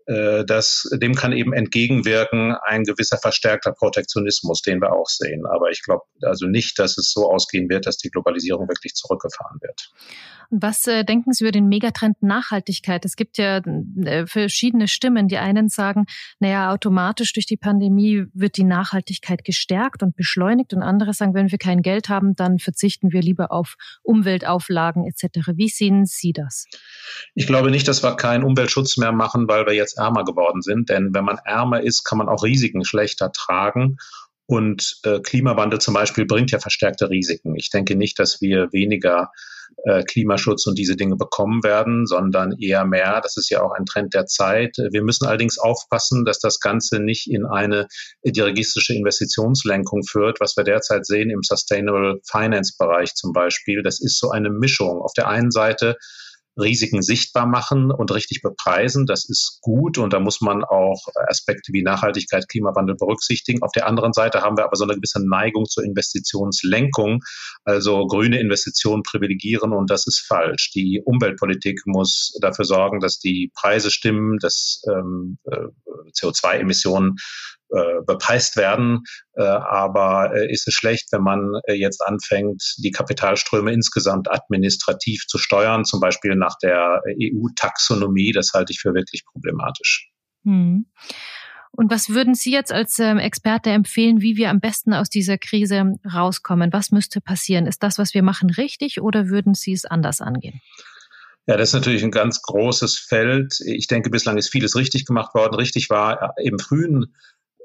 Äh, 0.07 0.45
das, 0.45 0.89
dem 1.01 1.15
kann 1.15 1.33
eben 1.33 1.53
entgegenwirken 1.53 2.55
ein 2.65 2.85
gewisser 2.85 3.19
verstärkter 3.19 3.73
Protektionismus, 3.73 4.63
den 4.63 4.81
wir 4.81 4.93
auch 4.93 5.09
sehen. 5.09 5.45
Aber 5.47 5.71
ich 5.71 5.83
glaube 5.83 6.03
also 6.23 6.47
nicht, 6.47 6.79
dass 6.79 6.99
es 6.99 7.13
so 7.13 7.31
ausgehen 7.31 7.69
wird, 7.69 7.87
dass 7.87 7.97
die 7.97 8.11
Globalisierung 8.11 8.69
wirklich 8.69 8.95
zurückgefahren 8.95 9.59
wird. 9.61 9.91
Was 10.53 10.85
äh, 10.89 11.05
denken 11.05 11.33
Sie 11.33 11.45
über 11.45 11.53
den 11.53 11.69
Megatrend 11.69 12.23
Nachhaltigkeit? 12.23 13.05
Es 13.05 13.15
gibt 13.15 13.39
ja 13.39 13.59
äh, 14.05 14.27
verschiedene 14.27 14.89
Stimmen. 14.89 15.29
Die 15.29 15.39
einen 15.39 15.69
sagen, 15.69 16.07
naja, 16.41 16.73
automatisch 16.73 17.33
durch 17.33 17.47
die 17.47 17.57
Pandemie 17.57 18.25
wird 18.35 18.57
die 18.57 18.65
Nachhaltigkeit 18.65 19.45
gestärkt 19.45 20.03
und 20.03 20.17
beschleunigt. 20.17 20.75
Und 20.75 20.83
andere 20.83 21.15
sagen, 21.15 21.35
wenn 21.35 21.53
wir 21.53 21.59
kein 21.59 21.83
Geld 21.83 22.09
haben, 22.09 22.35
dann 22.35 22.59
verzichten 22.59 23.13
wir 23.13 23.21
lieber 23.23 23.53
auf 23.53 23.77
Umweltauflagen 24.03 25.05
etc. 25.07 25.51
Wie 25.55 25.69
sehen 25.69 26.05
Sie 26.05 26.33
das? 26.33 26.67
Ich 27.37 27.47
glaube 27.47 27.71
nicht, 27.71 27.87
dass 27.87 28.03
wir 28.03 28.17
keinen 28.17 28.43
Umweltschutz 28.43 28.97
mehr 28.97 29.13
machen, 29.13 29.47
weil 29.47 29.67
wir 29.67 29.75
jetzt 29.75 29.90
ärmer 29.95 30.25
geworden 30.25 30.63
sind. 30.63 30.89
Denn 30.89 31.15
wenn 31.15 31.25
man 31.25 31.39
ärmer 31.45 31.83
ist, 31.83 32.05
kann 32.05 32.19
man 32.19 32.29
auch 32.29 32.43
Risiken 32.43 32.85
schlechter 32.85 33.33
tragen. 33.33 33.97
Und 34.47 34.99
äh, 35.05 35.21
Klimawandel 35.21 35.81
zum 35.81 35.95
Beispiel 35.95 36.27
bringt 36.27 36.51
ja 36.51 36.59
verstärkte 36.59 37.09
Risiken. 37.09 37.55
Ich 37.55 37.71
denke 37.71 37.95
nicht, 37.95 38.19
dass 38.19 38.41
wir 38.41 38.73
weniger 38.73 39.31
äh, 39.85 40.03
Klimaschutz 40.03 40.67
und 40.67 40.77
diese 40.77 40.97
Dinge 40.97 41.17
bekommen 41.17 41.63
werden, 41.63 42.07
sondern 42.07 42.59
eher 42.59 42.85
mehr. 42.85 43.21
Das 43.23 43.37
ist 43.37 43.51
ja 43.51 43.63
auch 43.63 43.73
ein 43.73 43.87
Trend 43.87 44.13
der 44.15 44.27
Zeit. 44.27 44.77
Wir 44.77 45.03
müssen 45.03 45.27
allerdings 45.27 45.59
aufpassen, 45.59 46.25
dass 46.25 46.39
das 46.39 46.61
Ganze 46.61 47.01
nicht 47.01 47.31
in 47.31 47.47
eine 47.47 47.87
dirigistische 48.25 48.95
Investitionslenkung 48.95 50.03
führt, 50.03 50.41
was 50.41 50.57
wir 50.57 50.65
derzeit 50.65 51.07
sehen 51.07 51.31
im 51.31 51.43
Sustainable 51.43 52.21
Finance 52.29 52.75
Bereich 52.79 53.15
zum 53.15 53.33
Beispiel. 53.33 53.83
Das 53.83 54.01
ist 54.01 54.19
so 54.19 54.31
eine 54.31 54.51
Mischung. 54.51 55.01
Auf 55.01 55.13
der 55.15 55.29
einen 55.29 55.51
Seite 55.51 55.97
Risiken 56.61 57.03
sichtbar 57.03 57.47
machen 57.47 57.91
und 57.91 58.13
richtig 58.13 58.43
bepreisen. 58.43 59.07
Das 59.07 59.29
ist 59.29 59.59
gut 59.61 59.99
und 59.99 60.13
da 60.13 60.21
muss 60.21 60.41
man 60.41 60.65
auch 60.65 61.07
Aspekte 61.29 61.73
wie 61.73 61.83
Nachhaltigkeit, 61.83 62.49
Klimawandel 62.49 62.97
berücksichtigen. 62.97 63.63
Auf 63.63 63.73
der 63.73 63.87
anderen 63.87 64.13
Seite 64.13 64.43
haben 64.43 64.57
wir 64.57 64.65
aber 64.65 64.77
so 64.77 64.85
eine 64.85 64.95
gewisse 64.95 65.27
Neigung 65.27 65.67
zur 65.67 65.85
Investitionslenkung, 65.85 67.21
also 67.65 68.07
grüne 68.07 68.39
Investitionen 68.41 69.03
privilegieren 69.03 69.73
und 69.73 69.91
das 69.91 70.07
ist 70.07 70.25
falsch. 70.27 70.71
Die 70.75 71.03
Umweltpolitik 71.05 71.83
muss 71.87 72.37
dafür 72.41 72.65
sorgen, 72.65 73.01
dass 73.01 73.19
die 73.19 73.51
Preise 73.55 73.91
stimmen, 73.91 74.39
dass 74.39 74.83
ähm, 74.89 75.39
äh, 75.45 75.69
CO2-Emissionen 76.13 77.17
äh, 77.73 78.03
bepreist 78.07 78.57
werden. 78.57 79.05
Äh, 79.35 79.43
aber 79.43 80.35
äh, 80.35 80.53
ist 80.53 80.67
es 80.67 80.75
schlecht, 80.75 81.09
wenn 81.13 81.23
man 81.23 81.53
äh, 81.67 81.75
jetzt 81.75 82.01
anfängt, 82.07 82.63
die 82.79 82.91
Kapitalströme 82.91 83.73
insgesamt 83.73 84.31
administrativ 84.31 85.27
zu 85.27 85.39
steuern, 85.39 85.85
zum 85.85 86.01
Beispiel 86.01 86.35
nach 86.35 86.57
der 86.63 87.01
EU-Taxonomie? 87.21 88.33
Das 88.33 88.51
halte 88.55 88.73
ich 88.73 88.81
für 88.81 88.95
wirklich 88.95 89.25
problematisch. 89.25 90.11
Hm. 90.45 90.87
Und 91.73 91.91
was 91.91 92.09
würden 92.11 92.35
Sie 92.35 92.51
jetzt 92.51 92.73
als 92.73 92.99
ähm, 92.99 93.19
Experte 93.19 93.71
empfehlen, 93.71 94.21
wie 94.21 94.37
wir 94.37 94.51
am 94.51 94.61
besten 94.61 94.93
aus 94.93 95.09
dieser 95.09 95.39
Krise 95.39 95.95
rauskommen? 96.13 96.73
Was 96.73 96.91
müsste 96.91 97.21
passieren? 97.21 97.67
Ist 97.67 97.83
das, 97.83 97.99
was 97.99 98.13
wir 98.13 98.23
machen, 98.23 98.51
richtig 98.51 99.01
oder 99.01 99.29
würden 99.29 99.55
Sie 99.55 99.73
es 99.73 99.85
anders 99.85 100.21
angehen? 100.21 100.61
Ja, 101.47 101.57
das 101.57 101.71
ist 101.71 101.75
natürlich 101.75 102.05
ein 102.05 102.11
ganz 102.11 102.43
großes 102.43 102.99
Feld. 102.99 103.61
Ich 103.65 103.87
denke, 103.87 104.11
bislang 104.11 104.37
ist 104.37 104.51
vieles 104.51 104.77
richtig 104.77 105.07
gemacht 105.07 105.35
worden. 105.35 105.55
Richtig 105.55 105.91
war 105.91 106.35
im 106.39 106.59
frühen 106.59 107.15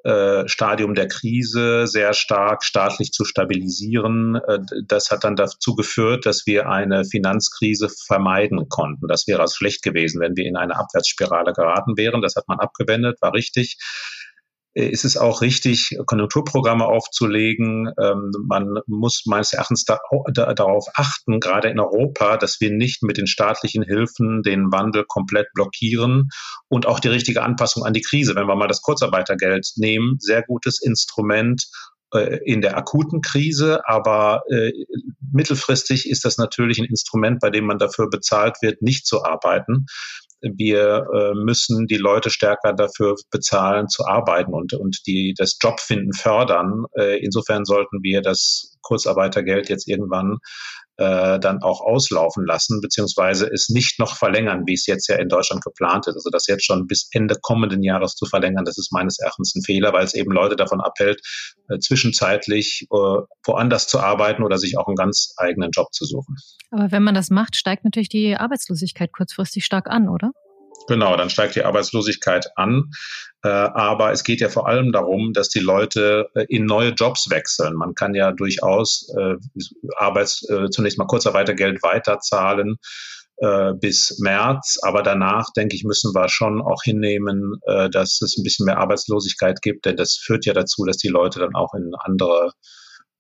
äh, 0.06 0.48
Stadium 0.48 0.94
der 0.94 1.08
Krise 1.08 1.88
sehr 1.88 2.14
stark 2.14 2.64
staatlich 2.64 3.12
zu 3.12 3.26
stabilisieren. 3.26 4.36
Äh, 4.36 4.60
das 4.88 5.10
hat 5.10 5.24
dann 5.24 5.36
dazu 5.36 5.74
geführt, 5.74 6.28
dass 6.28 6.46
wir 6.46 6.70
eine 6.70 7.06
Finanzkrise 7.06 7.90
vermeiden 7.90 8.70
konnten. 8.70 9.08
Das 9.08 9.26
wäre 9.26 9.42
also 9.42 9.56
schlecht 9.56 9.82
gewesen, 9.82 10.22
wenn 10.22 10.36
wir 10.36 10.46
in 10.46 10.58
eine 10.58 10.78
Abwärtsspirale 10.78 11.54
geraten 11.54 11.98
wären. 11.98 12.22
Das 12.22 12.36
hat 12.36 12.48
man 12.48 12.60
abgewendet, 12.60 13.20
war 13.22 13.34
richtig. 13.34 13.78
Äh, 14.76 14.90
ist 14.90 15.06
es 15.06 15.18
auch 15.18 15.42
richtig, 15.42 15.98
Konjunkturprogramme 16.06 16.86
aufzulegen. 16.86 17.92
Ähm, 18.02 18.32
man 18.48 18.80
muss 18.88 19.24
meines 19.26 19.54
Erachtens 19.54 19.86
da, 19.86 20.00
da, 20.34 20.54
darauf 20.54 20.86
achten, 20.94 21.40
gerade 21.40 21.70
in 21.70 21.80
Europa, 21.80 22.38
dass 22.38 22.60
wir 22.60 22.72
nicht 22.72 23.02
mit 23.02 23.18
den 23.18 23.28
staatlichen 23.28 23.84
Hilfen 23.84 24.44
den 24.44 24.72
Wandel 24.72 25.06
komplett 25.08 25.48
blockieren 25.54 26.30
und 26.68 26.86
auch 26.86 27.00
die 27.00 27.08
richtige 27.08 27.42
Anpassung 27.42 27.84
an 27.84 27.94
die 27.94 28.02
Krise. 28.02 28.36
Wenn 28.36 28.48
wir 28.48 28.56
mal 28.56 28.68
das 28.68 28.82
Kurzarbeitergeld 28.82 29.68
nehmen, 29.78 30.18
sehr 30.20 30.44
gutes 30.44 30.82
Instrument, 30.82 31.66
äh, 32.14 32.40
in 32.46 32.62
der 32.62 32.78
akuten 32.78 33.22
Krise, 33.22 33.88
aber 33.88 34.42
äh, 34.50 34.72
mittelfristig 35.32 36.10
ist 36.10 36.26
das 36.26 36.38
natürlich 36.38 36.80
ein 36.80 36.86
Instrument, 36.86 37.40
bei 37.40 37.50
dem 37.50 37.66
man 37.66 37.80
dafür 37.80 38.10
bezahlt 38.10 38.58
wird, 38.62 38.82
nicht 38.82 39.08
zu 39.08 39.24
arbeiten 39.24 39.86
wir 40.42 41.06
äh, 41.14 41.34
müssen 41.34 41.88
die 41.88 41.98
Leute 41.98 42.30
stärker 42.30 42.74
dafür 42.74 43.16
bezahlen 43.32 43.88
zu 43.88 44.06
arbeiten 44.06 44.54
und, 44.54 44.74
und 44.74 45.00
die, 45.08 45.34
das 45.38 45.58
Jobfinden 45.62 46.14
fördern. 46.14 46.86
Äh, 46.98 47.24
insofern 47.24 47.66
sollten 47.66 48.04
wir 48.04 48.22
das 48.22 48.78
Kurzarbeitergeld 48.82 49.70
jetzt 49.70 49.88
irgendwann 49.88 50.38
äh, 50.98 51.40
dann 51.40 51.62
auch 51.62 51.82
auslaufen 51.82 52.46
lassen, 52.46 52.80
beziehungsweise 52.82 53.48
es 53.52 53.70
nicht 53.70 54.00
noch 54.00 54.16
verlängern, 54.16 54.64
wie 54.66 54.74
es 54.74 54.86
jetzt 54.86 55.08
ja 55.08 55.18
in 55.18 55.30
Deutschland 55.30 55.64
geplant 55.64 56.08
ist. 56.08 56.16
Also 56.16 56.30
das 56.32 56.48
jetzt 56.48 56.66
schon 56.66 56.88
bis 56.88 57.10
Ende 57.12 57.36
kommenden 57.42 57.84
Jahres 57.84 58.14
zu 58.16 58.26
verlängern, 58.26 58.66
das 58.66 58.78
ist 58.78 58.92
meines 58.92 59.20
Erachtens 59.20 59.54
ein 59.56 59.64
Fehler, 59.64 59.94
weil 59.94 60.06
es 60.06 60.14
eben 60.14 60.32
Leute 60.32 60.56
davon 60.56 60.82
abhält, 60.82 61.20
äh, 61.70 61.80
zwischenzeitlich 61.80 62.88
äh, 62.92 62.96
woanders 63.46 63.88
zu 63.88 64.00
arbeiten 64.00 64.44
oder 64.44 64.58
sich 64.58 64.78
auch 64.78 64.88
einen 64.88 64.96
ganz 64.96 65.34
eigenen 65.38 65.72
Job 65.72 65.88
zu 65.92 66.06
suchen. 66.06 66.36
Aber 66.72 66.92
wenn 66.92 67.04
man 67.04 67.16
das 67.16 67.30
macht, 67.30 67.56
steigt 67.56 67.84
natürlich 67.84 68.10
die 68.10 68.36
Arbeitslosigkeit 68.38 69.12
kurzfristig 69.12 69.66
stark 69.66 69.88
an, 69.88 70.10
oder? 70.10 70.32
Genau, 70.88 71.16
dann 71.18 71.30
steigt 71.30 71.56
die 71.56 71.64
Arbeitslosigkeit 71.64 72.48
an. 72.56 72.92
Äh, 73.46 73.50
aber 73.50 74.12
es 74.12 74.24
geht 74.24 74.42
ja 74.42 74.50
vor 74.50 74.68
allem 74.68 74.92
darum, 74.92 75.32
dass 75.32 75.50
die 75.50 75.60
Leute 75.60 76.30
äh, 76.34 76.46
in 76.50 76.66
neue 76.66 76.90
Jobs 76.90 77.30
wechseln. 77.30 77.76
Man 77.76 77.94
kann 77.94 78.16
ja 78.16 78.32
durchaus 78.32 79.08
äh, 79.16 79.36
Arbeits, 79.98 80.46
zunächst 80.72 80.98
mal 80.98 81.06
Kurzarbeitergeld 81.06 81.84
weiterzahlen 81.84 82.78
bis 83.82 84.18
März. 84.20 84.78
Aber 84.82 85.04
danach, 85.04 85.48
denke 85.58 85.76
ich, 85.76 85.84
müssen 85.84 86.16
wir 86.16 86.30
schon 86.30 86.62
auch 86.62 86.84
hinnehmen, 86.84 87.60
dass 87.92 88.22
es 88.22 88.38
ein 88.38 88.44
bisschen 88.44 88.66
mehr 88.66 88.78
Arbeitslosigkeit 88.78 89.62
gibt, 89.62 89.86
denn 89.86 89.98
das 89.98 90.16
führt 90.16 90.46
ja 90.46 90.54
dazu, 90.54 90.86
dass 90.86 90.96
die 90.96 91.10
Leute 91.10 91.40
dann 91.40 91.54
auch 91.54 91.74
in 91.74 91.92
andere 92.00 92.54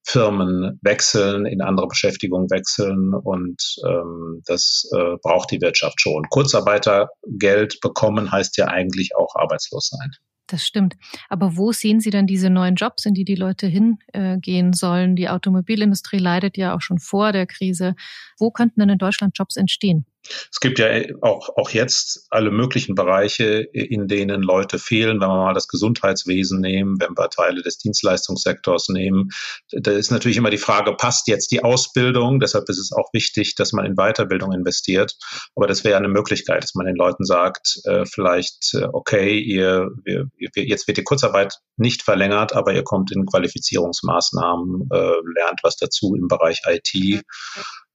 Firmen 0.06 0.80
wechseln, 0.84 1.46
in 1.46 1.62
andere 1.62 1.88
Beschäftigung 1.88 2.50
wechseln 2.52 3.14
und 3.14 3.62
ähm, 3.88 4.42
das 4.46 4.88
äh, 4.94 5.18
braucht 5.22 5.50
die 5.52 5.62
Wirtschaft 5.62 6.00
schon. 6.00 6.24
Kurzarbeitergeld 6.30 7.80
bekommen 7.82 8.32
heißt 8.32 8.58
ja 8.58 8.68
eigentlich 8.68 9.16
auch 9.16 9.36
arbeitslos 9.36 9.90
sein. 9.90 10.12
Das 10.48 10.64
stimmt. 10.64 10.96
Aber 11.28 11.58
wo 11.58 11.72
sehen 11.72 12.00
Sie 12.00 12.12
dann 12.12 12.28
diese 12.28 12.52
neuen 12.52 12.76
Jobs, 12.76 13.06
in 13.06 13.16
die 13.16 13.26
die 13.26 13.36
Leute 13.36 13.66
hingehen 13.66 14.70
äh, 14.70 14.76
sollen? 14.76 15.16
Die 15.16 15.28
Automobilindustrie 15.28 16.20
leidet 16.20 16.56
ja 16.56 16.76
auch 16.76 16.82
schon 16.82 17.00
vor 17.00 17.32
der 17.32 17.48
Krise. 17.48 17.96
Wo 18.38 18.52
könnten 18.52 18.80
denn 18.80 18.90
in 18.90 19.00
Deutschland 19.00 19.36
Jobs 19.36 19.56
entstehen? 19.56 20.06
Es 20.52 20.60
gibt 20.60 20.80
ja 20.80 20.88
auch, 21.22 21.50
auch 21.56 21.70
jetzt 21.70 22.28
alle 22.30 22.52
möglichen 22.52 22.96
Bereiche, 22.96 23.62
in 23.74 24.08
denen 24.08 24.42
Leute 24.42 24.80
fehlen. 24.80 25.20
Wenn 25.20 25.28
wir 25.28 25.44
mal 25.44 25.54
das 25.54 25.68
Gesundheitswesen 25.68 26.60
nehmen, 26.60 26.98
wenn 27.00 27.18
wir 27.18 27.30
Teile 27.30 27.62
des 27.62 27.78
Dienstleistungssektors 27.78 28.90
nehmen, 28.90 29.30
da 29.72 29.92
ist 29.92 30.12
natürlich 30.12 30.38
immer 30.38 30.50
die 30.50 30.58
Frage, 30.58 30.96
passt 30.96 31.28
jetzt 31.28 31.52
die 31.52 31.64
Ausbildung? 31.64 32.40
Deshalb 32.40 32.70
ist 32.70 32.80
es 32.80 32.92
auch 32.92 33.10
wichtig, 33.14 33.56
dass 33.56 33.74
man 33.74 33.86
in 33.86 33.96
Weiterbildung 33.96 34.52
investiert. 34.52 35.16
Aber 35.56 35.68
das 35.68 35.84
wäre 35.84 35.98
eine 35.98 36.08
Möglichkeit, 36.08 36.64
dass 36.64 36.76
man 36.76 36.86
den 36.86 36.96
Leuten 36.96 37.26
sagt, 37.26 37.80
äh, 37.86 38.06
vielleicht, 38.06 38.74
äh, 38.74 38.88
okay, 38.92 39.38
ihr, 39.40 39.90
ihr, 40.06 40.28
jetzt 40.56 40.88
wird 40.88 40.98
die 40.98 41.04
Kurzarbeit 41.04 41.54
nicht 41.78 42.04
verlängert, 42.04 42.54
aber 42.54 42.74
ihr 42.74 42.84
kommt 42.84 43.12
in 43.12 43.26
Qualifizierungsmaßnahmen, 43.26 44.90
äh, 44.92 44.98
lernt 44.98 45.60
was 45.64 45.78
dazu 45.78 46.16
im 46.16 46.28
Bereich 46.28 46.62
IT 46.68 47.24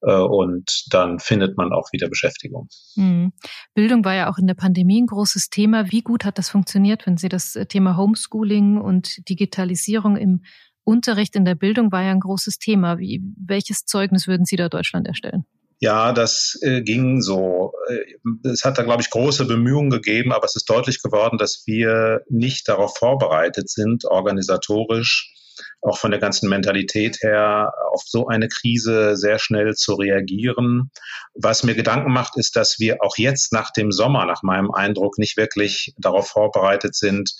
und 0.01 0.85
dann 0.91 1.19
findet 1.19 1.57
man 1.57 1.73
auch 1.73 1.89
wieder 1.93 2.09
Beschäftigung. 2.09 2.69
Mhm. 2.97 3.33
Bildung 3.75 4.05
war 4.05 4.15
ja 4.15 4.31
auch 4.31 4.39
in 4.39 4.47
der 4.47 4.55
Pandemie 4.55 5.03
ein 5.03 5.07
großes 5.07 5.51
Thema. 5.51 5.91
Wie 5.91 6.03
gut 6.03 6.25
hat 6.25 6.39
das 6.39 6.49
funktioniert, 6.49 7.07
wenn 7.07 7.17
Sie 7.17 7.29
das 7.29 7.59
Thema 7.69 7.97
Homeschooling 7.97 8.81
und 8.81 9.29
Digitalisierung 9.29 10.17
im 10.17 10.43
Unterricht 10.85 11.37
in 11.37 11.45
der 11.45 11.55
Bildung 11.55 11.93
war 11.93 12.03
ja 12.03 12.11
ein 12.11 12.21
großes 12.21 12.59
Thema. 12.59 12.99
Wie, 12.99 13.23
welches 13.37 13.85
Zeugnis 13.85 14.27
würden 14.27 14.45
Sie 14.45 14.57
da 14.57 14.69
Deutschland 14.69 15.07
erstellen? 15.07 15.45
Ja, 15.79 16.13
das 16.13 16.59
äh, 16.61 16.83
ging 16.83 17.23
so. 17.23 17.73
Äh, 17.89 18.49
es 18.49 18.65
hat 18.65 18.77
da, 18.77 18.83
glaube 18.83 19.03
ich, 19.03 19.09
große 19.09 19.47
Bemühungen 19.47 19.89
gegeben, 19.89 20.33
aber 20.33 20.45
es 20.45 20.57
ist 20.57 20.69
deutlich 20.69 21.03
geworden, 21.03 21.39
dass 21.39 21.63
wir 21.67 22.21
nicht 22.29 22.69
darauf 22.69 22.97
vorbereitet 22.99 23.71
sind, 23.71 24.05
organisatorisch 24.05 25.33
auch 25.81 25.99
von 25.99 26.11
der 26.11 26.20
ganzen 26.20 26.49
Mentalität 26.49 27.18
her 27.23 27.73
auf 27.92 28.03
so 28.05 28.27
eine 28.29 28.49
Krise 28.49 29.16
sehr 29.16 29.38
schnell 29.38 29.75
zu 29.75 29.94
reagieren. 29.94 30.90
Was 31.35 31.62
mir 31.62 31.75
Gedanken 31.75 32.12
macht, 32.12 32.37
ist, 32.37 32.57
dass 32.57 32.79
wir 32.79 33.03
auch 33.03 33.16
jetzt 33.16 33.53
nach 33.53 33.70
dem 33.73 33.92
Sommer, 33.92 34.27
nach 34.27 34.42
meinem 34.42 34.70
Eindruck, 34.70 35.18
nicht 35.18 35.37
wirklich 35.37 35.94
darauf 35.99 36.29
vorbereitet 36.29 36.94
sind, 36.94 37.33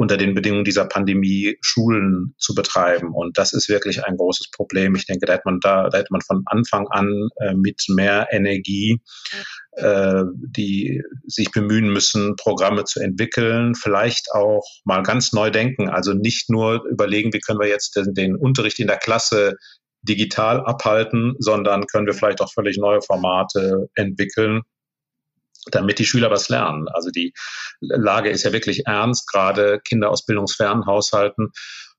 unter 0.00 0.16
den 0.16 0.32
Bedingungen 0.32 0.64
dieser 0.64 0.86
Pandemie 0.86 1.58
Schulen 1.60 2.34
zu 2.38 2.54
betreiben. 2.54 3.12
Und 3.12 3.36
das 3.36 3.52
ist 3.52 3.68
wirklich 3.68 4.02
ein 4.02 4.16
großes 4.16 4.50
Problem. 4.50 4.94
Ich 4.94 5.04
denke, 5.04 5.26
da 5.26 5.34
hätte 5.34 5.42
man 5.44 5.60
da, 5.60 5.90
da 5.90 5.98
hätte 5.98 6.08
man 6.10 6.22
von 6.22 6.42
Anfang 6.46 6.86
an 6.88 7.28
äh, 7.42 7.52
mit 7.52 7.84
mehr 7.88 8.28
Energie, 8.30 9.02
äh, 9.72 10.22
die 10.34 11.02
sich 11.26 11.50
bemühen 11.50 11.92
müssen, 11.92 12.34
Programme 12.36 12.84
zu 12.84 13.00
entwickeln, 13.00 13.74
vielleicht 13.74 14.32
auch 14.32 14.64
mal 14.84 15.02
ganz 15.02 15.34
neu 15.34 15.50
denken. 15.50 15.90
Also 15.90 16.14
nicht 16.14 16.48
nur 16.48 16.82
überlegen, 16.90 17.34
wie 17.34 17.40
können 17.40 17.60
wir 17.60 17.68
jetzt 17.68 17.94
den, 17.94 18.14
den 18.14 18.36
Unterricht 18.36 18.78
in 18.78 18.86
der 18.86 18.96
Klasse 18.96 19.56
digital 20.00 20.64
abhalten, 20.64 21.34
sondern 21.40 21.84
können 21.88 22.06
wir 22.06 22.14
vielleicht 22.14 22.40
auch 22.40 22.50
völlig 22.50 22.78
neue 22.78 23.02
Formate 23.02 23.90
entwickeln, 23.96 24.62
damit 25.70 25.98
die 25.98 26.06
Schüler 26.06 26.30
was 26.30 26.48
lernen. 26.48 26.88
Also 26.88 27.10
die 27.10 27.32
Lage 27.80 28.30
ist 28.30 28.44
ja 28.44 28.52
wirklich 28.52 28.86
ernst. 28.86 29.30
Gerade 29.30 29.80
Kinder 29.80 30.10
aus 30.10 30.24
bildungsfernen 30.24 30.86
Haushalten 30.86 31.52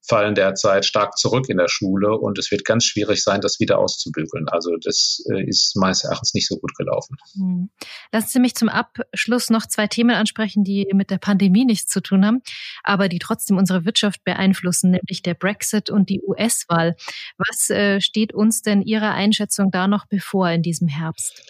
fallen 0.08 0.36
derzeit 0.36 0.86
stark 0.86 1.18
zurück 1.18 1.48
in 1.48 1.58
der 1.58 1.68
Schule 1.68 2.18
und 2.18 2.38
es 2.40 2.52
wird 2.52 2.66
ganz 2.66 2.86
schwierig 2.86 3.24
sein, 3.24 3.42
das 3.42 3.60
wieder 3.60 3.78
auszubügeln. 3.78 4.48
Also 4.50 4.76
das 4.84 5.24
äh, 5.32 5.48
ist 5.48 5.76
meines 5.76 6.04
Erachtens 6.04 6.34
nicht 6.34 6.48
so 6.48 6.58
gut 6.58 6.76
gelaufen. 6.76 7.18
Hm. 7.36 7.70
Lassen 8.12 8.28
Sie 8.28 8.40
mich 8.40 8.56
zum 8.56 8.70
Abschluss 8.70 9.50
noch 9.50 9.68
zwei 9.68 9.88
Themen 9.88 10.16
ansprechen, 10.16 10.64
die 10.64 10.88
mit 10.94 11.12
der 11.12 11.20
Pandemie 11.20 11.66
nichts 11.66 11.92
zu 11.92 12.02
tun 12.02 12.26
haben, 12.26 12.42
aber 12.84 13.10
die 13.10 13.20
trotzdem 13.20 13.58
unsere 13.58 13.86
Wirtschaft 13.86 14.24
beeinflussen, 14.24 14.92
nämlich 14.92 15.22
der 15.22 15.36
Brexit 15.36 15.90
und 15.90 16.10
die 16.10 16.22
US-Wahl. 16.22 16.96
Was 17.38 17.70
äh, 17.70 18.02
steht 18.02 18.34
uns 18.34 18.64
denn 18.64 18.82
Ihrer 18.82 19.12
Einschätzung 19.12 19.70
da 19.72 19.88
noch 19.88 20.08
bevor 20.08 20.50
in 20.50 20.64
diesem 20.64 20.88
Herbst? 20.88 21.42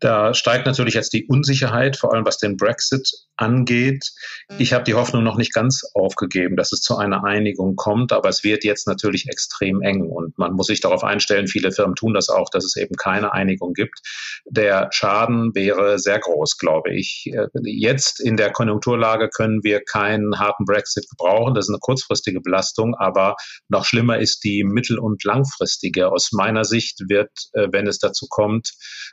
Da 0.00 0.34
steigt 0.34 0.66
natürlich 0.66 0.94
jetzt 0.94 1.12
die 1.12 1.26
Unsicherheit, 1.26 1.96
vor 1.96 2.14
allem 2.14 2.24
was 2.24 2.38
den 2.38 2.56
Brexit 2.56 3.10
angeht. 3.38 4.12
Ich 4.58 4.72
habe 4.72 4.84
die 4.84 4.94
Hoffnung 4.94 5.22
noch 5.22 5.36
nicht 5.36 5.54
ganz 5.54 5.84
aufgegeben, 5.94 6.56
dass 6.56 6.72
es 6.72 6.80
zu 6.80 6.96
einer 6.96 7.24
Einigung 7.24 7.76
kommt, 7.76 8.12
aber 8.12 8.28
es 8.28 8.44
wird 8.44 8.64
jetzt 8.64 8.86
natürlich 8.86 9.28
extrem 9.28 9.80
eng 9.80 10.02
und 10.10 10.36
man 10.36 10.52
muss 10.52 10.66
sich 10.66 10.80
darauf 10.80 11.04
einstellen, 11.04 11.46
viele 11.46 11.72
Firmen 11.72 11.94
tun 11.94 12.14
das 12.14 12.28
auch, 12.28 12.50
dass 12.50 12.64
es 12.64 12.76
eben 12.76 12.96
keine 12.96 13.32
Einigung 13.32 13.72
gibt. 13.72 14.00
Der 14.44 14.88
Schaden 14.90 15.54
wäre 15.54 15.98
sehr 15.98 16.18
groß, 16.18 16.58
glaube 16.58 16.92
ich. 16.92 17.30
Jetzt 17.62 18.20
in 18.20 18.36
der 18.36 18.50
Konjunkturlage 18.50 19.28
können 19.28 19.62
wir 19.62 19.80
keinen 19.80 20.38
harten 20.38 20.64
Brexit 20.64 21.08
gebrauchen. 21.08 21.54
Das 21.54 21.66
ist 21.66 21.70
eine 21.70 21.78
kurzfristige 21.80 22.40
Belastung, 22.40 22.94
aber 22.96 23.36
noch 23.68 23.84
schlimmer 23.84 24.18
ist 24.18 24.42
die 24.44 24.64
mittel- 24.64 24.98
und 24.98 25.22
langfristige. 25.24 26.10
Aus 26.10 26.32
meiner 26.32 26.64
Sicht 26.64 27.00
wird, 27.08 27.30
äh, 27.52 27.68
wenn 27.70 27.86
es 27.86 27.98
dazu 27.98 28.26
kommt, 28.28 28.72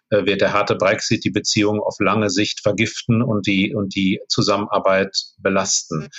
äh, 0.10 0.26
wird 0.26 0.42
der 0.42 0.54
harte 0.54 0.76
Brexit 0.76 1.24
die 1.24 1.32
Beziehung 1.32 1.80
auf 1.80 1.96
lange 2.00 2.30
Sicht 2.30 2.62
vergiften 2.62 3.22
und 3.22 3.46
die, 3.46 3.76
und 3.76 3.96
die 3.96 4.15
Zusammenarbeit 4.28 5.16
belasten. 5.38 6.10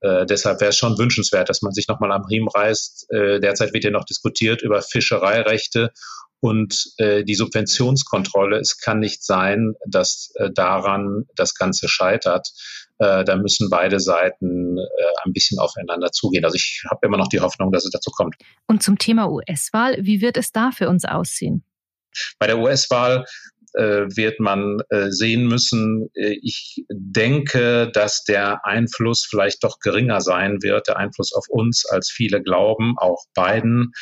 Äh, 0.00 0.26
deshalb 0.26 0.60
wäre 0.60 0.70
es 0.70 0.76
schon 0.76 0.98
wünschenswert, 0.98 1.48
dass 1.48 1.62
man 1.62 1.72
sich 1.72 1.88
nochmal 1.88 2.12
am 2.12 2.24
Riemen 2.24 2.48
reißt. 2.48 3.10
Äh, 3.10 3.40
derzeit 3.40 3.72
wird 3.72 3.84
ja 3.84 3.90
noch 3.90 4.04
diskutiert 4.04 4.62
über 4.62 4.82
Fischereirechte 4.82 5.90
und 6.40 6.92
äh, 6.98 7.24
die 7.24 7.34
Subventionskontrolle. 7.34 8.58
Es 8.58 8.78
kann 8.78 8.98
nicht 8.98 9.24
sein, 9.24 9.72
dass 9.86 10.30
äh, 10.34 10.50
daran 10.52 11.24
das 11.36 11.54
Ganze 11.54 11.88
scheitert. 11.88 12.48
Äh, 12.98 13.24
da 13.24 13.36
müssen 13.36 13.70
beide 13.70 13.98
Seiten 13.98 14.76
äh, 14.76 14.82
ein 15.24 15.32
bisschen 15.32 15.58
aufeinander 15.58 16.12
zugehen. 16.12 16.44
Also 16.44 16.56
ich 16.56 16.84
habe 16.90 17.06
immer 17.06 17.16
noch 17.16 17.28
die 17.28 17.40
Hoffnung, 17.40 17.72
dass 17.72 17.86
es 17.86 17.90
dazu 17.90 18.10
kommt. 18.10 18.34
Und 18.66 18.82
zum 18.82 18.98
Thema 18.98 19.30
US-Wahl, 19.30 19.96
wie 20.00 20.20
wird 20.20 20.36
es 20.36 20.52
da 20.52 20.70
für 20.70 20.90
uns 20.90 21.06
aussehen? 21.06 21.64
Bei 22.38 22.46
der 22.46 22.58
US-Wahl 22.58 23.24
wird 23.74 24.40
man 24.40 24.80
äh, 24.90 25.10
sehen 25.10 25.46
müssen. 25.46 26.08
Äh, 26.14 26.38
ich 26.42 26.84
denke, 26.90 27.90
dass 27.92 28.24
der 28.24 28.64
Einfluss 28.64 29.26
vielleicht 29.28 29.64
doch 29.64 29.78
geringer 29.80 30.20
sein 30.20 30.62
wird, 30.62 30.88
der 30.88 30.96
Einfluss 30.96 31.32
auf 31.34 31.46
uns, 31.48 31.84
als 31.86 32.10
viele 32.10 32.42
glauben. 32.42 32.94
Auch 32.98 33.24
Biden 33.34 33.92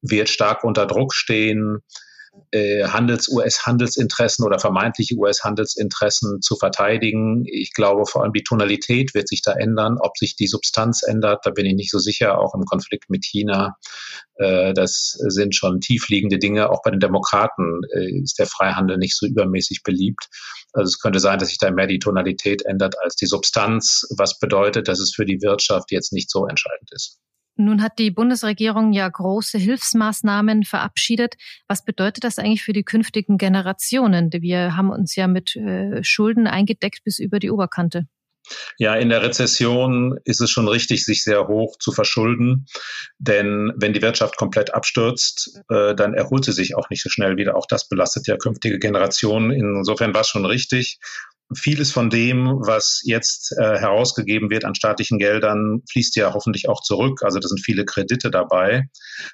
wird 0.00 0.28
stark 0.28 0.64
unter 0.64 0.86
Druck 0.86 1.14
stehen 1.14 1.78
äh, 1.78 2.07
Handels, 2.52 3.28
US-Handelsinteressen 3.28 4.44
oder 4.44 4.58
vermeintliche 4.58 5.16
US-Handelsinteressen 5.16 6.40
zu 6.40 6.56
verteidigen. 6.56 7.44
Ich 7.46 7.72
glaube, 7.72 8.06
vor 8.06 8.22
allem 8.22 8.32
die 8.32 8.42
Tonalität 8.42 9.14
wird 9.14 9.28
sich 9.28 9.42
da 9.42 9.52
ändern. 9.52 9.96
Ob 10.00 10.16
sich 10.16 10.36
die 10.36 10.46
Substanz 10.46 11.02
ändert, 11.02 11.44
da 11.44 11.50
bin 11.50 11.66
ich 11.66 11.74
nicht 11.74 11.90
so 11.90 11.98
sicher, 11.98 12.38
auch 12.38 12.54
im 12.54 12.64
Konflikt 12.64 13.10
mit 13.10 13.24
China. 13.24 13.76
Äh, 14.36 14.72
das 14.72 15.16
sind 15.28 15.54
schon 15.54 15.80
tiefliegende 15.80 16.38
Dinge. 16.38 16.70
Auch 16.70 16.82
bei 16.82 16.90
den 16.90 17.00
Demokraten 17.00 17.80
äh, 17.94 18.20
ist 18.22 18.38
der 18.38 18.46
Freihandel 18.46 18.98
nicht 18.98 19.16
so 19.16 19.26
übermäßig 19.26 19.82
beliebt. 19.82 20.28
Also 20.72 20.88
es 20.88 20.98
könnte 20.98 21.20
sein, 21.20 21.38
dass 21.38 21.48
sich 21.48 21.58
da 21.58 21.70
mehr 21.70 21.86
die 21.86 21.98
Tonalität 21.98 22.64
ändert 22.64 22.94
als 23.02 23.16
die 23.16 23.26
Substanz, 23.26 24.06
was 24.16 24.38
bedeutet, 24.38 24.88
dass 24.88 25.00
es 25.00 25.14
für 25.14 25.24
die 25.24 25.40
Wirtschaft 25.42 25.90
jetzt 25.90 26.12
nicht 26.12 26.30
so 26.30 26.46
entscheidend 26.46 26.90
ist. 26.92 27.18
Nun 27.60 27.82
hat 27.82 27.98
die 27.98 28.12
Bundesregierung 28.12 28.92
ja 28.92 29.08
große 29.08 29.58
Hilfsmaßnahmen 29.58 30.62
verabschiedet. 30.62 31.34
Was 31.66 31.84
bedeutet 31.84 32.22
das 32.22 32.38
eigentlich 32.38 32.62
für 32.62 32.72
die 32.72 32.84
künftigen 32.84 33.36
Generationen? 33.36 34.30
Wir 34.32 34.76
haben 34.76 34.90
uns 34.90 35.16
ja 35.16 35.26
mit 35.26 35.56
äh, 35.56 36.02
Schulden 36.04 36.46
eingedeckt 36.46 37.02
bis 37.02 37.18
über 37.18 37.40
die 37.40 37.50
Oberkante. 37.50 38.06
Ja, 38.78 38.94
in 38.94 39.08
der 39.08 39.22
Rezession 39.22 40.18
ist 40.24 40.40
es 40.40 40.50
schon 40.50 40.68
richtig, 40.68 41.04
sich 41.04 41.24
sehr 41.24 41.48
hoch 41.48 41.76
zu 41.78 41.90
verschulden. 41.90 42.66
Denn 43.18 43.72
wenn 43.76 43.92
die 43.92 44.02
Wirtschaft 44.02 44.36
komplett 44.36 44.72
abstürzt, 44.72 45.60
äh, 45.68 45.96
dann 45.96 46.14
erholt 46.14 46.44
sie 46.44 46.52
sich 46.52 46.76
auch 46.76 46.90
nicht 46.90 47.02
so 47.02 47.10
schnell 47.10 47.36
wieder. 47.36 47.56
Auch 47.56 47.66
das 47.66 47.88
belastet 47.88 48.28
ja 48.28 48.36
künftige 48.36 48.78
Generationen. 48.78 49.50
Insofern 49.50 50.14
war 50.14 50.20
es 50.20 50.28
schon 50.28 50.46
richtig 50.46 51.00
vieles 51.56 51.92
von 51.92 52.10
dem, 52.10 52.46
was 52.46 53.00
jetzt 53.04 53.52
äh, 53.58 53.78
herausgegeben 53.78 54.50
wird 54.50 54.64
an 54.64 54.74
staatlichen 54.74 55.18
Geldern, 55.18 55.82
fließt 55.90 56.16
ja 56.16 56.34
hoffentlich 56.34 56.68
auch 56.68 56.82
zurück. 56.82 57.22
Also 57.22 57.38
da 57.38 57.48
sind 57.48 57.60
viele 57.64 57.84
Kredite 57.84 58.30
dabei. 58.30 58.84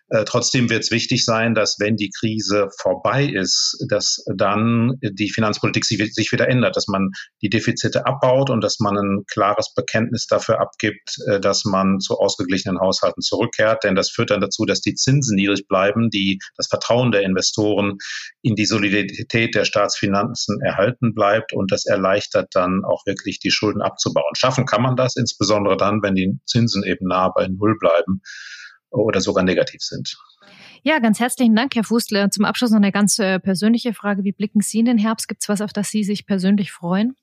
Äh, 0.09 0.24
trotzdem 0.24 0.70
wird 0.70 0.85
es 0.85 0.90
wichtig 0.90 1.24
sein, 1.24 1.55
dass 1.55 1.77
wenn 1.81 1.96
die 1.96 2.11
Krise 2.16 2.68
vorbei 2.81 3.24
ist, 3.24 3.77
dass 3.88 4.24
dann 4.37 4.92
die 5.03 5.31
Finanzpolitik 5.31 5.85
sich, 5.85 6.14
sich 6.14 6.31
wieder 6.31 6.48
ändert, 6.48 6.77
dass 6.77 6.87
man 6.87 7.11
die 7.42 7.50
Defizite 7.50 8.07
abbaut 8.07 8.50
und 8.50 8.62
dass 8.62 8.79
man 8.79 8.96
ein 8.96 9.24
klares 9.31 9.72
Bekenntnis 9.74 10.27
dafür 10.27 10.61
abgibt, 10.61 11.16
äh, 11.27 11.40
dass 11.40 11.64
man 11.64 11.98
zu 11.98 12.18
ausgeglichenen 12.18 12.79
Haushalten 12.79 13.22
zurückkehrt. 13.22 13.83
Denn 13.83 13.96
das 13.96 14.11
führt 14.11 14.31
dann 14.31 14.40
dazu, 14.40 14.64
dass 14.64 14.81
die 14.81 14.94
Zinsen 14.94 15.35
niedrig 15.35 15.66
bleiben, 15.66 16.11
die 16.11 16.38
das 16.57 16.68
Vertrauen 16.68 17.11
der 17.11 17.22
Investoren 17.22 17.98
in 18.42 18.55
die 18.55 18.66
Solidität 18.66 19.55
der 19.55 19.64
Staatsfinanzen 19.64 20.61
erhalten 20.61 21.14
bleibt 21.14 21.53
und 21.53 21.72
das 21.72 21.87
erleichtert 22.05 22.49
dann 22.53 22.83
auch 22.85 23.07
wirklich 23.07 23.38
die 23.38 23.51
Schulden 23.51 23.83
abzubauen. 23.83 24.35
Schaffen 24.37 24.67
kann 24.67 24.83
man 24.83 24.97
das, 24.97 25.17
insbesondere 25.17 25.77
dann, 25.77 26.03
wenn 26.03 26.14
die 26.14 26.38
Zinsen 26.47 26.85
eben 26.85 27.07
nah 27.09 27.31
bei 27.31 27.49
Null 27.49 27.77
bleiben 27.79 28.21
oder 28.90 29.21
sogar 29.21 29.45
negativ 29.45 29.81
sind. 29.81 30.17
Ja, 30.83 30.99
ganz 30.99 31.19
herzlichen 31.19 31.57
Dank, 31.57 31.75
Herr 31.75 31.85
Fußler. 31.85 32.31
Zum 32.31 32.45
Abschluss 32.45 32.71
noch 32.71 32.77
eine 32.77 32.93
ganz 32.93 33.19
äh, 33.19 33.40
persönliche 33.40 33.95
Frage. 33.95 34.23
Wie 34.23 34.33
blicken 34.33 34.61
Sie 34.61 34.81
in 34.81 34.85
den 34.85 34.99
Herbst? 34.99 35.29
Gibt 35.29 35.43
es 35.43 35.49
was, 35.49 35.62
auf 35.62 35.73
das 35.73 35.88
Sie 35.88 36.05
sich 36.05 36.27
persönlich 36.27 36.73
freuen? 36.73 37.17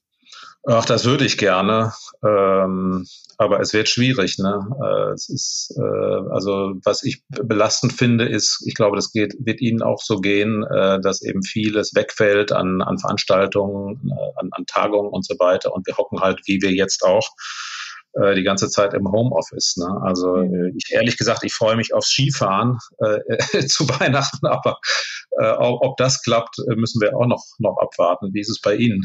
Ach, 0.67 0.85
das 0.85 1.05
würde 1.05 1.25
ich 1.25 1.37
gerne. 1.37 1.91
Ähm, 2.23 3.07
aber 3.37 3.59
es 3.59 3.73
wird 3.73 3.89
schwierig. 3.89 4.37
Ne? 4.37 4.59
Äh, 4.83 5.13
es 5.13 5.27
ist, 5.27 5.75
äh, 5.75 6.31
also 6.31 6.73
was 6.83 7.03
ich 7.03 7.23
belastend 7.27 7.93
finde, 7.93 8.25
ist, 8.25 8.63
ich 8.67 8.75
glaube, 8.75 8.95
das 8.95 9.11
geht, 9.11 9.33
wird 9.39 9.59
Ihnen 9.59 9.81
auch 9.81 10.01
so 10.01 10.17
gehen, 10.17 10.63
äh, 10.63 11.01
dass 11.01 11.23
eben 11.23 11.41
vieles 11.41 11.95
wegfällt 11.95 12.51
an, 12.51 12.83
an 12.83 12.99
Veranstaltungen, 12.99 14.11
äh, 14.11 14.39
an, 14.39 14.49
an 14.51 14.65
Tagungen 14.67 15.09
und 15.09 15.25
so 15.25 15.33
weiter. 15.39 15.73
Und 15.73 15.87
wir 15.87 15.97
hocken 15.97 16.19
halt, 16.19 16.41
wie 16.45 16.61
wir 16.61 16.71
jetzt 16.71 17.03
auch, 17.03 17.27
äh, 18.13 18.35
die 18.35 18.43
ganze 18.43 18.69
Zeit 18.69 18.93
im 18.93 19.11
Homeoffice. 19.11 19.77
Ne? 19.77 19.87
Also 20.03 20.35
äh, 20.35 20.73
ich 20.75 20.91
ehrlich 20.91 21.17
gesagt, 21.17 21.43
ich 21.43 21.55
freue 21.55 21.75
mich 21.75 21.95
aufs 21.95 22.09
Skifahren 22.09 22.77
äh, 22.99 23.65
zu 23.67 23.89
Weihnachten, 23.89 24.45
aber 24.45 24.77
äh, 25.39 25.51
ob, 25.53 25.83
ob 25.83 25.97
das 25.97 26.21
klappt, 26.21 26.57
müssen 26.75 27.01
wir 27.01 27.17
auch 27.17 27.25
noch, 27.25 27.43
noch 27.57 27.77
abwarten. 27.81 28.31
Wie 28.33 28.41
ist 28.41 28.49
es 28.49 28.61
bei 28.61 28.75
Ihnen? 28.75 29.01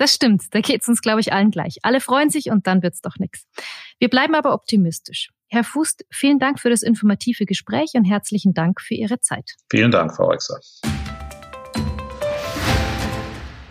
Das 0.00 0.14
stimmt, 0.14 0.44
da 0.52 0.62
geht's 0.62 0.88
uns, 0.88 1.02
glaube 1.02 1.20
ich, 1.20 1.34
allen 1.34 1.50
gleich. 1.50 1.76
Alle 1.82 2.00
freuen 2.00 2.30
sich 2.30 2.50
und 2.50 2.66
dann 2.66 2.82
wird's 2.82 3.02
doch 3.02 3.16
nichts. 3.18 3.44
Wir 3.98 4.08
bleiben 4.08 4.34
aber 4.34 4.54
optimistisch. 4.54 5.28
Herr 5.48 5.62
Fuß, 5.62 5.96
vielen 6.10 6.38
Dank 6.38 6.58
für 6.58 6.70
das 6.70 6.82
informative 6.82 7.44
Gespräch 7.44 7.90
und 7.92 8.06
herzlichen 8.06 8.54
Dank 8.54 8.80
für 8.80 8.94
Ihre 8.94 9.20
Zeit. 9.20 9.56
Vielen 9.70 9.90
Dank, 9.90 10.16
Frau 10.16 10.28
Rexer. 10.28 10.58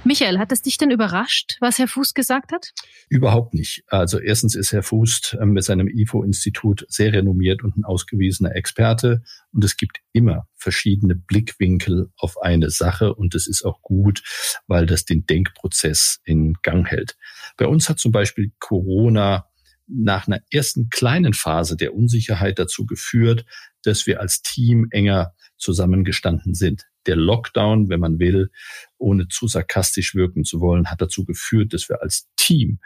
Michael, 0.09 0.39
hat 0.39 0.51
es 0.51 0.63
dich 0.63 0.79
denn 0.79 0.89
überrascht, 0.89 1.57
was 1.59 1.77
Herr 1.77 1.87
Fuß 1.87 2.15
gesagt 2.15 2.51
hat? 2.51 2.71
Überhaupt 3.09 3.53
nicht. 3.53 3.83
Also 3.85 4.17
erstens 4.17 4.55
ist 4.55 4.71
Herr 4.71 4.81
Fuß 4.81 5.37
ähm, 5.39 5.51
mit 5.51 5.63
seinem 5.63 5.87
IFO-Institut 5.87 6.83
sehr 6.89 7.13
renommiert 7.13 7.63
und 7.63 7.77
ein 7.77 7.85
ausgewiesener 7.85 8.55
Experte. 8.55 9.21
Und 9.51 9.63
es 9.63 9.77
gibt 9.77 9.99
immer 10.11 10.47
verschiedene 10.55 11.13
Blickwinkel 11.13 12.09
auf 12.17 12.41
eine 12.41 12.71
Sache. 12.71 13.13
Und 13.13 13.35
das 13.35 13.45
ist 13.45 13.63
auch 13.63 13.83
gut, 13.83 14.23
weil 14.65 14.87
das 14.87 15.05
den 15.05 15.27
Denkprozess 15.27 16.21
in 16.23 16.55
Gang 16.63 16.89
hält. 16.89 17.15
Bei 17.55 17.67
uns 17.67 17.87
hat 17.87 17.99
zum 17.99 18.11
Beispiel 18.11 18.51
Corona 18.57 19.45
nach 19.85 20.25
einer 20.25 20.39
ersten 20.49 20.89
kleinen 20.89 21.35
Phase 21.35 21.77
der 21.77 21.93
Unsicherheit 21.93 22.57
dazu 22.57 22.87
geführt, 22.87 23.45
dass 23.83 24.07
wir 24.07 24.21
als 24.21 24.41
Team 24.41 24.87
enger 24.89 25.35
zusammengestanden 25.57 26.55
sind. 26.55 26.88
Der 27.09 27.15
Lockdown, 27.15 27.89
wenn 27.89 27.99
man 27.99 28.19
will, 28.19 28.51
ohne 28.99 29.27
zu 29.29 29.47
sarkastisch 29.47 30.13
wirken 30.13 30.43
zu 30.43 30.59
wollen, 30.59 30.91
hat 30.91 31.01
dazu 31.01 31.25
geführt, 31.25 31.73
dass 31.73 31.89
wir 31.89 32.03
als 32.03 32.29
Team 32.35 32.77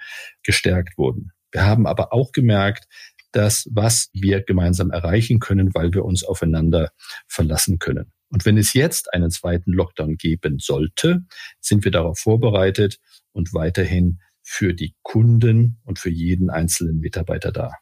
gestärkt 0.43 0.97
wurden. 0.97 1.33
Wir 1.51 1.65
haben 1.65 1.85
aber 1.85 2.13
auch 2.13 2.31
gemerkt, 2.31 2.87
dass 3.33 3.67
was 3.69 4.09
wir 4.13 4.41
gemeinsam 4.41 4.91
erreichen 4.91 5.41
können, 5.41 5.73
weil 5.73 5.93
wir 5.93 6.05
uns 6.05 6.23
aufeinander 6.23 6.91
verlassen 7.27 7.79
können. 7.79 8.13
Und 8.29 8.45
wenn 8.45 8.57
es 8.57 8.71
jetzt 8.71 9.13
einen 9.13 9.29
zweiten 9.29 9.73
Lockdown 9.73 10.15
geben 10.15 10.59
sollte, 10.59 11.25
sind 11.59 11.83
wir 11.83 11.91
darauf 11.91 12.17
vorbereitet 12.17 12.99
und 13.33 13.53
weiterhin 13.53 14.21
für 14.41 14.73
die 14.73 14.95
Kunden 15.01 15.81
und 15.83 15.99
für 15.99 16.09
jeden 16.09 16.49
einzelnen 16.49 16.99
Mitarbeiter 16.99 17.51
da. 17.51 17.73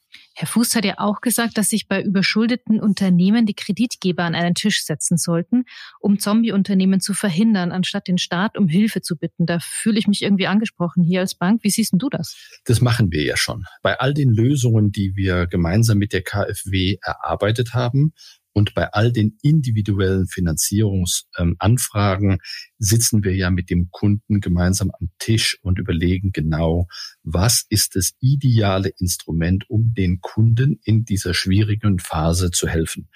Herr 0.42 0.48
Fuß 0.48 0.74
hat 0.74 0.86
ja 0.86 0.96
auch 0.98 1.22
gesagt, 1.22 1.56
dass 1.60 1.70
sich 1.70 1.88
bei 1.88 2.02
überschuldeten 2.02 2.80
Unternehmen 2.80 3.46
die 3.46 3.54
Kreditgeber 3.54 4.24
an 4.24 4.34
einen 4.34 4.56
Tisch 4.56 4.84
setzen 4.84 5.16
sollten, 5.16 5.66
um 6.00 6.18
Zombie-Unternehmen 6.18 7.00
zu 7.00 7.14
verhindern, 7.14 7.72
anstatt 7.72 8.08
den 8.08 8.18
Staat 8.18 8.58
um 8.58 8.68
Hilfe 8.68 9.04
zu 9.04 9.18
bitten. 9.18 9.46
Da 9.46 9.60
fühle 9.62 10.00
ich 10.00 10.08
mich 10.08 10.24
irgendwie 10.24 10.48
angesprochen 10.48 11.04
hier 11.04 11.20
als 11.20 11.36
Bank. 11.36 11.64
Wie 11.64 11.70
siehst 11.70 11.94
du 11.96 12.10
das? 12.10 12.36
Das 12.66 12.82
machen 12.82 13.12
wir 13.12 13.24
ja 13.24 13.38
schon. 13.38 13.66
Bei 13.84 14.00
all 14.00 14.16
den 14.16 14.32
Lösungen, 14.32 14.92
die 14.92 15.16
wir 15.16 15.46
gemeinsam 15.46 16.00
mit 16.00 16.12
der 16.12 16.24
KfW 16.24 16.98
erarbeitet 17.04 17.76
haben, 17.76 18.14
und 18.54 18.74
bei 18.74 18.92
all 18.92 19.12
den 19.12 19.38
individuellen 19.42 20.28
Finanzierungsanfragen 20.28 22.40
sitzen 22.78 23.24
wir 23.24 23.36
ja 23.36 23.50
mit 23.50 23.70
dem 23.70 23.90
Kunden 23.92 24.42
gemeinsam 24.42 24.92
am 25.00 25.10
Tisch 25.20 25.58
und 25.62 25.80
überlegen 25.80 26.32
genau, 26.32 26.88
was 27.24 27.66
ist 27.70 27.96
das 27.96 28.14
ideale 28.20 28.90
Instrument, 28.90 29.70
um 29.70 29.94
den 29.94 30.22
Kunden 30.22 30.80
in 30.84 31.06
dieser 31.06 31.34
schwierigen 31.34 32.00
Phase 32.00 32.52
zu 32.52 32.68
helfen. 32.68 33.10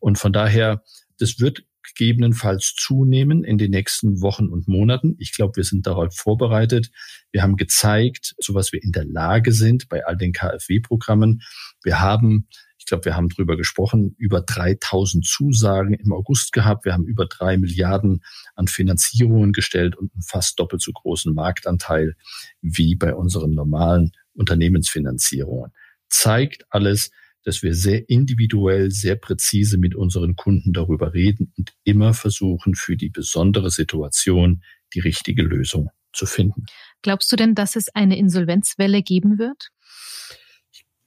Und 0.00 0.18
von 0.18 0.32
daher, 0.32 0.82
das 1.18 1.40
wird 1.40 1.64
gegebenenfalls 1.86 2.74
zunehmen 2.76 3.44
in 3.44 3.58
den 3.58 3.70
nächsten 3.70 4.20
Wochen 4.20 4.48
und 4.48 4.68
Monaten. 4.68 5.16
Ich 5.18 5.32
glaube, 5.32 5.56
wir 5.56 5.64
sind 5.64 5.86
darauf 5.86 6.14
vorbereitet. 6.14 6.90
Wir 7.30 7.42
haben 7.42 7.56
gezeigt, 7.56 8.34
zu 8.40 8.54
was 8.54 8.72
wir 8.72 8.82
in 8.82 8.92
der 8.92 9.04
Lage 9.04 9.52
sind 9.52 9.88
bei 9.88 10.04
all 10.04 10.16
den 10.16 10.32
KfW-Programmen. 10.32 11.42
Wir 11.82 12.00
haben 12.00 12.48
ich 12.86 12.88
glaube, 12.88 13.06
wir 13.06 13.16
haben 13.16 13.28
drüber 13.28 13.56
gesprochen, 13.56 14.14
über 14.16 14.42
3000 14.42 15.26
Zusagen 15.26 15.92
im 15.92 16.12
August 16.12 16.52
gehabt. 16.52 16.84
Wir 16.84 16.92
haben 16.92 17.04
über 17.04 17.26
drei 17.26 17.56
Milliarden 17.56 18.22
an 18.54 18.68
Finanzierungen 18.68 19.52
gestellt 19.52 19.96
und 19.96 20.14
einen 20.14 20.22
fast 20.22 20.60
doppelt 20.60 20.80
so 20.82 20.92
großen 20.92 21.34
Marktanteil 21.34 22.14
wie 22.62 22.94
bei 22.94 23.12
unseren 23.12 23.54
normalen 23.54 24.12
Unternehmensfinanzierungen. 24.34 25.72
Zeigt 26.08 26.64
alles, 26.70 27.10
dass 27.42 27.64
wir 27.64 27.74
sehr 27.74 28.08
individuell, 28.08 28.92
sehr 28.92 29.16
präzise 29.16 29.78
mit 29.78 29.96
unseren 29.96 30.36
Kunden 30.36 30.72
darüber 30.72 31.12
reden 31.12 31.52
und 31.58 31.72
immer 31.82 32.14
versuchen, 32.14 32.76
für 32.76 32.96
die 32.96 33.10
besondere 33.10 33.72
Situation 33.72 34.62
die 34.94 35.00
richtige 35.00 35.42
Lösung 35.42 35.90
zu 36.12 36.24
finden. 36.24 36.66
Glaubst 37.02 37.32
du 37.32 37.36
denn, 37.36 37.56
dass 37.56 37.74
es 37.74 37.88
eine 37.96 38.16
Insolvenzwelle 38.16 39.02
geben 39.02 39.40
wird? 39.40 39.72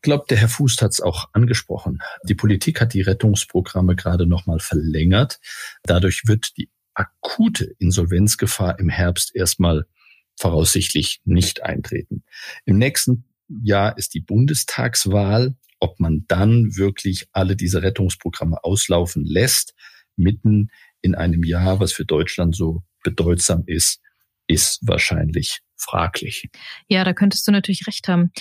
Glaube, 0.02 0.26
der 0.30 0.38
Herr 0.38 0.50
Fuß 0.50 0.82
hat 0.82 0.92
es 0.92 1.02
auch 1.02 1.30
angesprochen. 1.34 2.00
Die 2.24 2.36
Politik 2.36 2.82
hat 2.82 2.94
die 2.94 3.02
Rettungsprogramme 3.02 3.96
gerade 3.96 4.26
nochmal 4.26 4.60
verlängert. 4.60 5.40
Dadurch 5.84 6.24
wird 6.26 6.58
die 6.58 6.70
akute 6.94 7.66
Insolvenzgefahr 7.80 8.80
im 8.80 8.90
Herbst 8.90 9.36
erstmal 9.36 9.86
voraussichtlich 10.38 11.22
nicht 11.26 11.64
eintreten. 11.64 12.24
Im 12.66 12.78
nächsten 12.78 13.26
Jahr 13.48 13.98
ist 13.98 14.14
die 14.14 14.22
Bundestagswahl. 14.22 15.56
Ob 15.82 16.00
man 16.00 16.26
dann 16.28 16.76
wirklich 16.76 17.28
alle 17.32 17.56
diese 17.56 17.82
Rettungsprogramme 17.82 18.64
auslaufen 18.64 19.24
lässt, 19.24 19.76
mitten 20.18 20.72
in 21.02 21.16
einem 21.16 21.44
Jahr, 21.44 21.80
was 21.80 21.94
für 21.94 22.06
Deutschland 22.06 22.56
so 22.56 22.84
bedeutsam 23.04 23.64
ist, 23.66 24.02
ist 24.48 24.80
wahrscheinlich 24.82 25.62
fraglich. 25.78 26.50
Ja, 26.88 27.04
da 27.04 27.14
könntest 27.14 27.48
du 27.48 27.52
natürlich 27.52 27.88
recht 27.88 28.08
haben. 28.10 28.32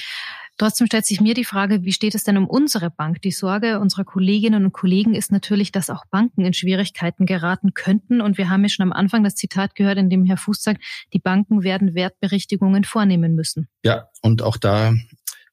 Trotzdem 0.59 0.89
stellt 0.89 1.07
sich 1.07 1.21
mir 1.21 1.35
die 1.35 1.45
Frage, 1.45 1.85
wie 1.85 1.93
steht 1.93 2.17
es 2.17 2.25
denn 2.25 2.37
um 2.37 2.49
unsere 2.49 2.91
Bank? 2.91 3.23
Die 3.23 3.31
Sorge 3.31 3.79
unserer 3.79 4.05
Kolleginnen 4.05 4.65
und 4.65 4.73
Kollegen 4.73 5.15
ist 5.15 5.31
natürlich, 5.31 5.71
dass 5.71 5.89
auch 5.89 6.05
Banken 6.07 6.45
in 6.45 6.53
Schwierigkeiten 6.53 7.27
geraten 7.27 7.75
könnten. 7.75 8.21
Und 8.21 8.39
wir 8.39 8.51
haben 8.51 8.65
ja 8.65 8.69
schon 8.69 8.83
am 8.83 8.93
Anfang 8.93 9.23
das 9.23 9.37
Zitat 9.37 9.77
gehört, 9.77 9.99
in 9.99 10.11
dem 10.11 10.25
Herr 10.25 10.37
Fuß 10.37 10.63
sagt, 10.63 10.83
die 11.13 11.21
Banken 11.21 11.63
werden 11.63 11.95
Wertberichtigungen 11.95 12.83
vornehmen 12.83 13.37
müssen. 13.37 13.69
Ja, 13.85 14.09
und 14.21 14.43
auch 14.43 14.57
da 14.57 14.95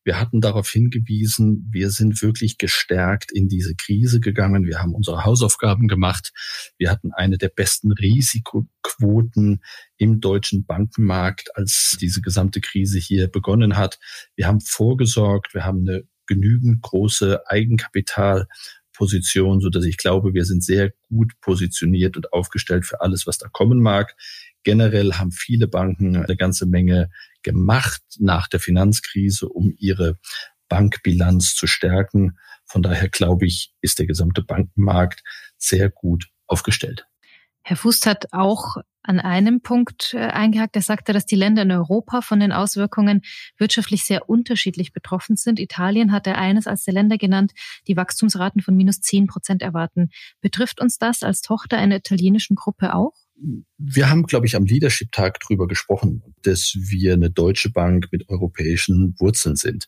wir 0.06 0.18
hatten 0.20 0.40
darauf 0.40 0.70
hingewiesen, 0.70 1.68
wir 1.72 1.90
sind 1.90 2.22
wirklich 2.22 2.60
gestärkt 2.60 3.32
in 3.32 3.50
diese 3.50 3.74
Krise 3.76 4.20
gegangen. 4.20 4.68
Wir 4.68 4.80
haben 4.80 4.94
unsere 4.94 5.26
Hausaufgaben 5.26 5.88
gemacht. 5.88 6.32
Wir 6.78 6.92
hatten 6.92 7.12
eine 7.12 7.40
der 7.40 7.50
besten 7.50 7.92
Risikoquoten 7.92 9.64
im 9.98 10.22
deutschen 10.22 10.64
Bankenmarkt, 10.66 11.58
als 11.58 11.98
diese 12.00 12.22
gesamte 12.22 12.62
Krise 12.62 13.00
hier 13.00 13.28
begonnen 13.28 13.78
hat. 13.78 13.98
Wir 14.36 14.46
haben 14.46 14.62
vorgesorgt. 14.62 15.56
Wir 15.56 15.66
haben 15.66 15.80
eine 15.80 16.04
genügend 16.28 16.84
große 16.84 17.50
Eigenkapitalposition, 17.50 19.60
so 19.60 19.70
dass 19.70 19.86
ich 19.86 19.98
glaube, 19.98 20.36
wir 20.36 20.46
sind 20.46 20.64
sehr 20.64 20.94
gut 21.10 21.34
positioniert 21.42 22.16
und 22.16 22.32
aufgestellt 22.32 22.86
für 22.86 23.02
alles, 23.02 23.26
was 23.26 23.40
da 23.40 23.48
kommen 23.48 23.82
mag. 23.82 24.16
Generell 24.64 25.14
haben 25.14 25.32
viele 25.32 25.68
Banken 25.68 26.16
eine 26.16 26.38
ganze 26.38 26.68
Menge 26.68 27.10
gemacht 27.46 28.02
nach 28.18 28.48
der 28.48 28.60
Finanzkrise, 28.60 29.48
um 29.48 29.72
ihre 29.78 30.18
Bankbilanz 30.68 31.56
zu 31.56 31.68
stärken. 31.68 32.38
Von 32.66 32.82
daher 32.82 33.08
glaube 33.08 33.46
ich, 33.46 33.72
ist 33.82 34.00
der 34.00 34.08
gesamte 34.08 34.42
Bankenmarkt 34.42 35.22
sehr 35.58 35.90
gut 35.90 36.26
aufgestellt. 36.48 37.06
Herr 37.62 37.78
Fußt 37.78 38.08
hat 38.08 38.34
auch 38.34 38.78
an 39.04 39.20
einem 39.20 39.62
Punkt 39.62 40.14
äh, 40.16 40.18
eingehakt. 40.18 40.76
Er 40.76 40.82
sagte, 40.82 41.14
dass 41.14 41.28
die 41.28 41.36
Länder 41.36 41.62
in 41.62 41.72
Europa 41.72 42.22
von 42.22 42.40
den 42.40 42.52
Auswirkungen 42.52 43.22
wirtschaftlich 43.58 44.04
sehr 44.06 44.28
unterschiedlich 44.28 44.92
betroffen 44.92 45.36
sind. 45.36 45.60
Italien 45.60 46.12
hat 46.12 46.26
er 46.26 46.40
eines 46.40 46.66
als 46.66 46.84
der 46.84 46.96
Länder 46.96 47.18
genannt, 47.18 47.54
die 47.88 47.96
Wachstumsraten 47.96 48.62
von 48.62 48.76
minus 48.76 49.02
zehn 49.02 49.28
Prozent 49.28 49.62
erwarten. 49.62 50.10
Betrifft 50.42 50.82
uns 50.82 50.98
das 50.98 51.22
als 51.22 51.42
Tochter 51.42 51.78
einer 51.78 51.98
italienischen 51.98 52.56
Gruppe 52.56 52.96
auch? 52.96 53.14
Wir 53.78 54.10
haben, 54.10 54.24
glaube 54.24 54.46
ich, 54.46 54.56
am 54.56 54.64
Leadership-Tag 54.64 55.42
drüber 55.42 55.68
gesprochen, 55.68 56.24
dass 56.44 56.74
wir 56.80 57.14
eine 57.14 57.30
deutsche 57.30 57.70
Bank 57.70 58.08
mit 58.12 58.30
europäischen 58.30 59.14
Wurzeln 59.20 59.58
sind. 59.58 59.88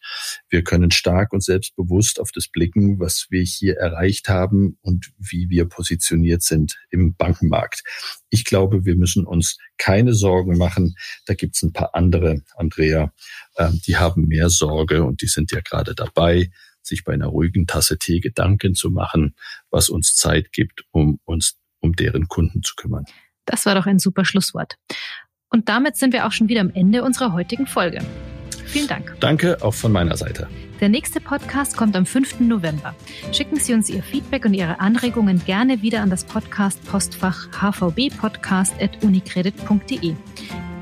Wir 0.49 0.63
können 0.63 0.91
stark 0.91 1.31
und 1.31 1.41
selbstbewusst 1.41 2.19
auf 2.19 2.31
das 2.33 2.49
blicken, 2.49 2.99
was 2.99 3.27
wir 3.29 3.41
hier 3.41 3.77
erreicht 3.77 4.27
haben 4.27 4.77
und 4.81 5.11
wie 5.17 5.49
wir 5.49 5.65
positioniert 5.65 6.43
sind 6.43 6.77
im 6.89 7.15
Bankenmarkt. 7.15 7.83
Ich 8.29 8.43
glaube, 8.43 8.83
wir 8.83 8.97
müssen 8.97 9.25
uns 9.25 9.57
keine 9.77 10.13
Sorgen 10.13 10.57
machen. 10.57 10.95
Da 11.25 11.33
gibt 11.33 11.55
es 11.55 11.63
ein 11.63 11.71
paar 11.71 11.95
andere, 11.95 12.41
Andrea, 12.57 13.13
ähm, 13.57 13.79
die 13.87 13.95
haben 13.95 14.27
mehr 14.27 14.49
Sorge 14.49 15.05
und 15.05 15.21
die 15.21 15.27
sind 15.27 15.51
ja 15.53 15.61
gerade 15.61 15.95
dabei, 15.95 16.49
sich 16.81 17.05
bei 17.05 17.13
einer 17.13 17.27
ruhigen 17.27 17.65
Tasse 17.65 17.97
Tee 17.97 18.19
Gedanken 18.19 18.75
zu 18.75 18.89
machen, 18.89 19.35
was 19.69 19.87
uns 19.87 20.15
Zeit 20.15 20.51
gibt, 20.51 20.83
um 20.91 21.19
uns 21.23 21.57
um 21.79 21.93
deren 21.93 22.27
Kunden 22.27 22.63
zu 22.63 22.75
kümmern. 22.75 23.05
Das 23.47 23.65
war 23.65 23.73
doch 23.73 23.87
ein 23.87 23.97
super 23.97 24.25
Schlusswort. 24.25 24.75
Und 25.49 25.69
damit 25.69 25.97
sind 25.97 26.13
wir 26.13 26.27
auch 26.27 26.31
schon 26.31 26.49
wieder 26.49 26.61
am 26.61 26.69
Ende 26.69 27.03
unserer 27.03 27.33
heutigen 27.33 27.65
Folge. 27.65 28.05
Vielen 28.65 28.87
Dank. 28.87 29.15
Danke 29.19 29.57
auch 29.63 29.73
von 29.73 29.91
meiner 29.91 30.15
Seite. 30.17 30.47
Der 30.81 30.89
nächste 30.89 31.19
Podcast 31.19 31.75
kommt 31.75 31.95
am 31.95 32.05
5. 32.05 32.41
November. 32.41 32.93
Schicken 33.31 33.55
Sie 33.55 33.73
uns 33.73 33.89
Ihr 33.89 34.03
Feedback 34.03 34.45
und 34.45 34.53
Ihre 34.53 34.79
Anregungen 34.79 35.43
gerne 35.45 35.81
wieder 35.81 36.01
an 36.01 36.11
das 36.11 36.23
Podcast 36.23 36.85
Postfach 36.85 37.47
hvbpodcast.unicredit.de. 37.51 40.15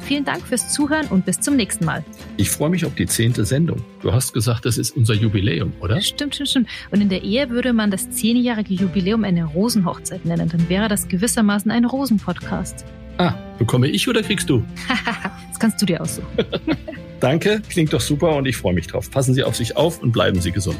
Vielen 0.05 0.23
Dank 0.23 0.45
fürs 0.45 0.71
Zuhören 0.71 1.07
und 1.07 1.25
bis 1.25 1.39
zum 1.39 1.55
nächsten 1.55 1.83
Mal. 1.83 2.05
Ich 2.37 2.51
freue 2.51 2.69
mich 2.69 2.85
auf 2.85 2.93
die 2.93 3.07
zehnte 3.07 3.43
Sendung. 3.43 3.81
Du 4.03 4.13
hast 4.13 4.33
gesagt, 4.33 4.65
das 4.65 4.77
ist 4.77 4.95
unser 4.95 5.15
Jubiläum, 5.15 5.73
oder? 5.79 5.99
Stimmt, 5.99 6.35
stimmt, 6.35 6.49
stimmt. 6.49 6.69
Und 6.91 7.01
in 7.01 7.09
der 7.09 7.23
Ehe 7.23 7.49
würde 7.49 7.73
man 7.73 7.89
das 7.89 8.11
zehnjährige 8.11 8.75
Jubiläum 8.75 9.23
eine 9.23 9.45
Rosenhochzeit 9.45 10.23
nennen. 10.23 10.47
Dann 10.47 10.69
wäre 10.69 10.89
das 10.89 11.07
gewissermaßen 11.07 11.71
ein 11.71 11.85
Rosenpodcast. 11.85 12.85
Ah, 13.17 13.33
bekomme 13.57 13.87
ich 13.87 14.07
oder 14.07 14.21
kriegst 14.21 14.47
du? 14.47 14.63
das 15.49 15.59
kannst 15.59 15.81
du 15.81 15.87
dir 15.87 15.99
aussuchen. 15.99 16.27
Danke, 17.19 17.63
klingt 17.67 17.91
doch 17.91 18.01
super 18.01 18.35
und 18.35 18.45
ich 18.45 18.57
freue 18.57 18.75
mich 18.75 18.85
drauf. 18.85 19.09
Passen 19.09 19.33
Sie 19.33 19.43
auf 19.43 19.55
sich 19.55 19.75
auf 19.75 20.03
und 20.03 20.11
bleiben 20.11 20.39
Sie 20.39 20.51
gesund. 20.51 20.77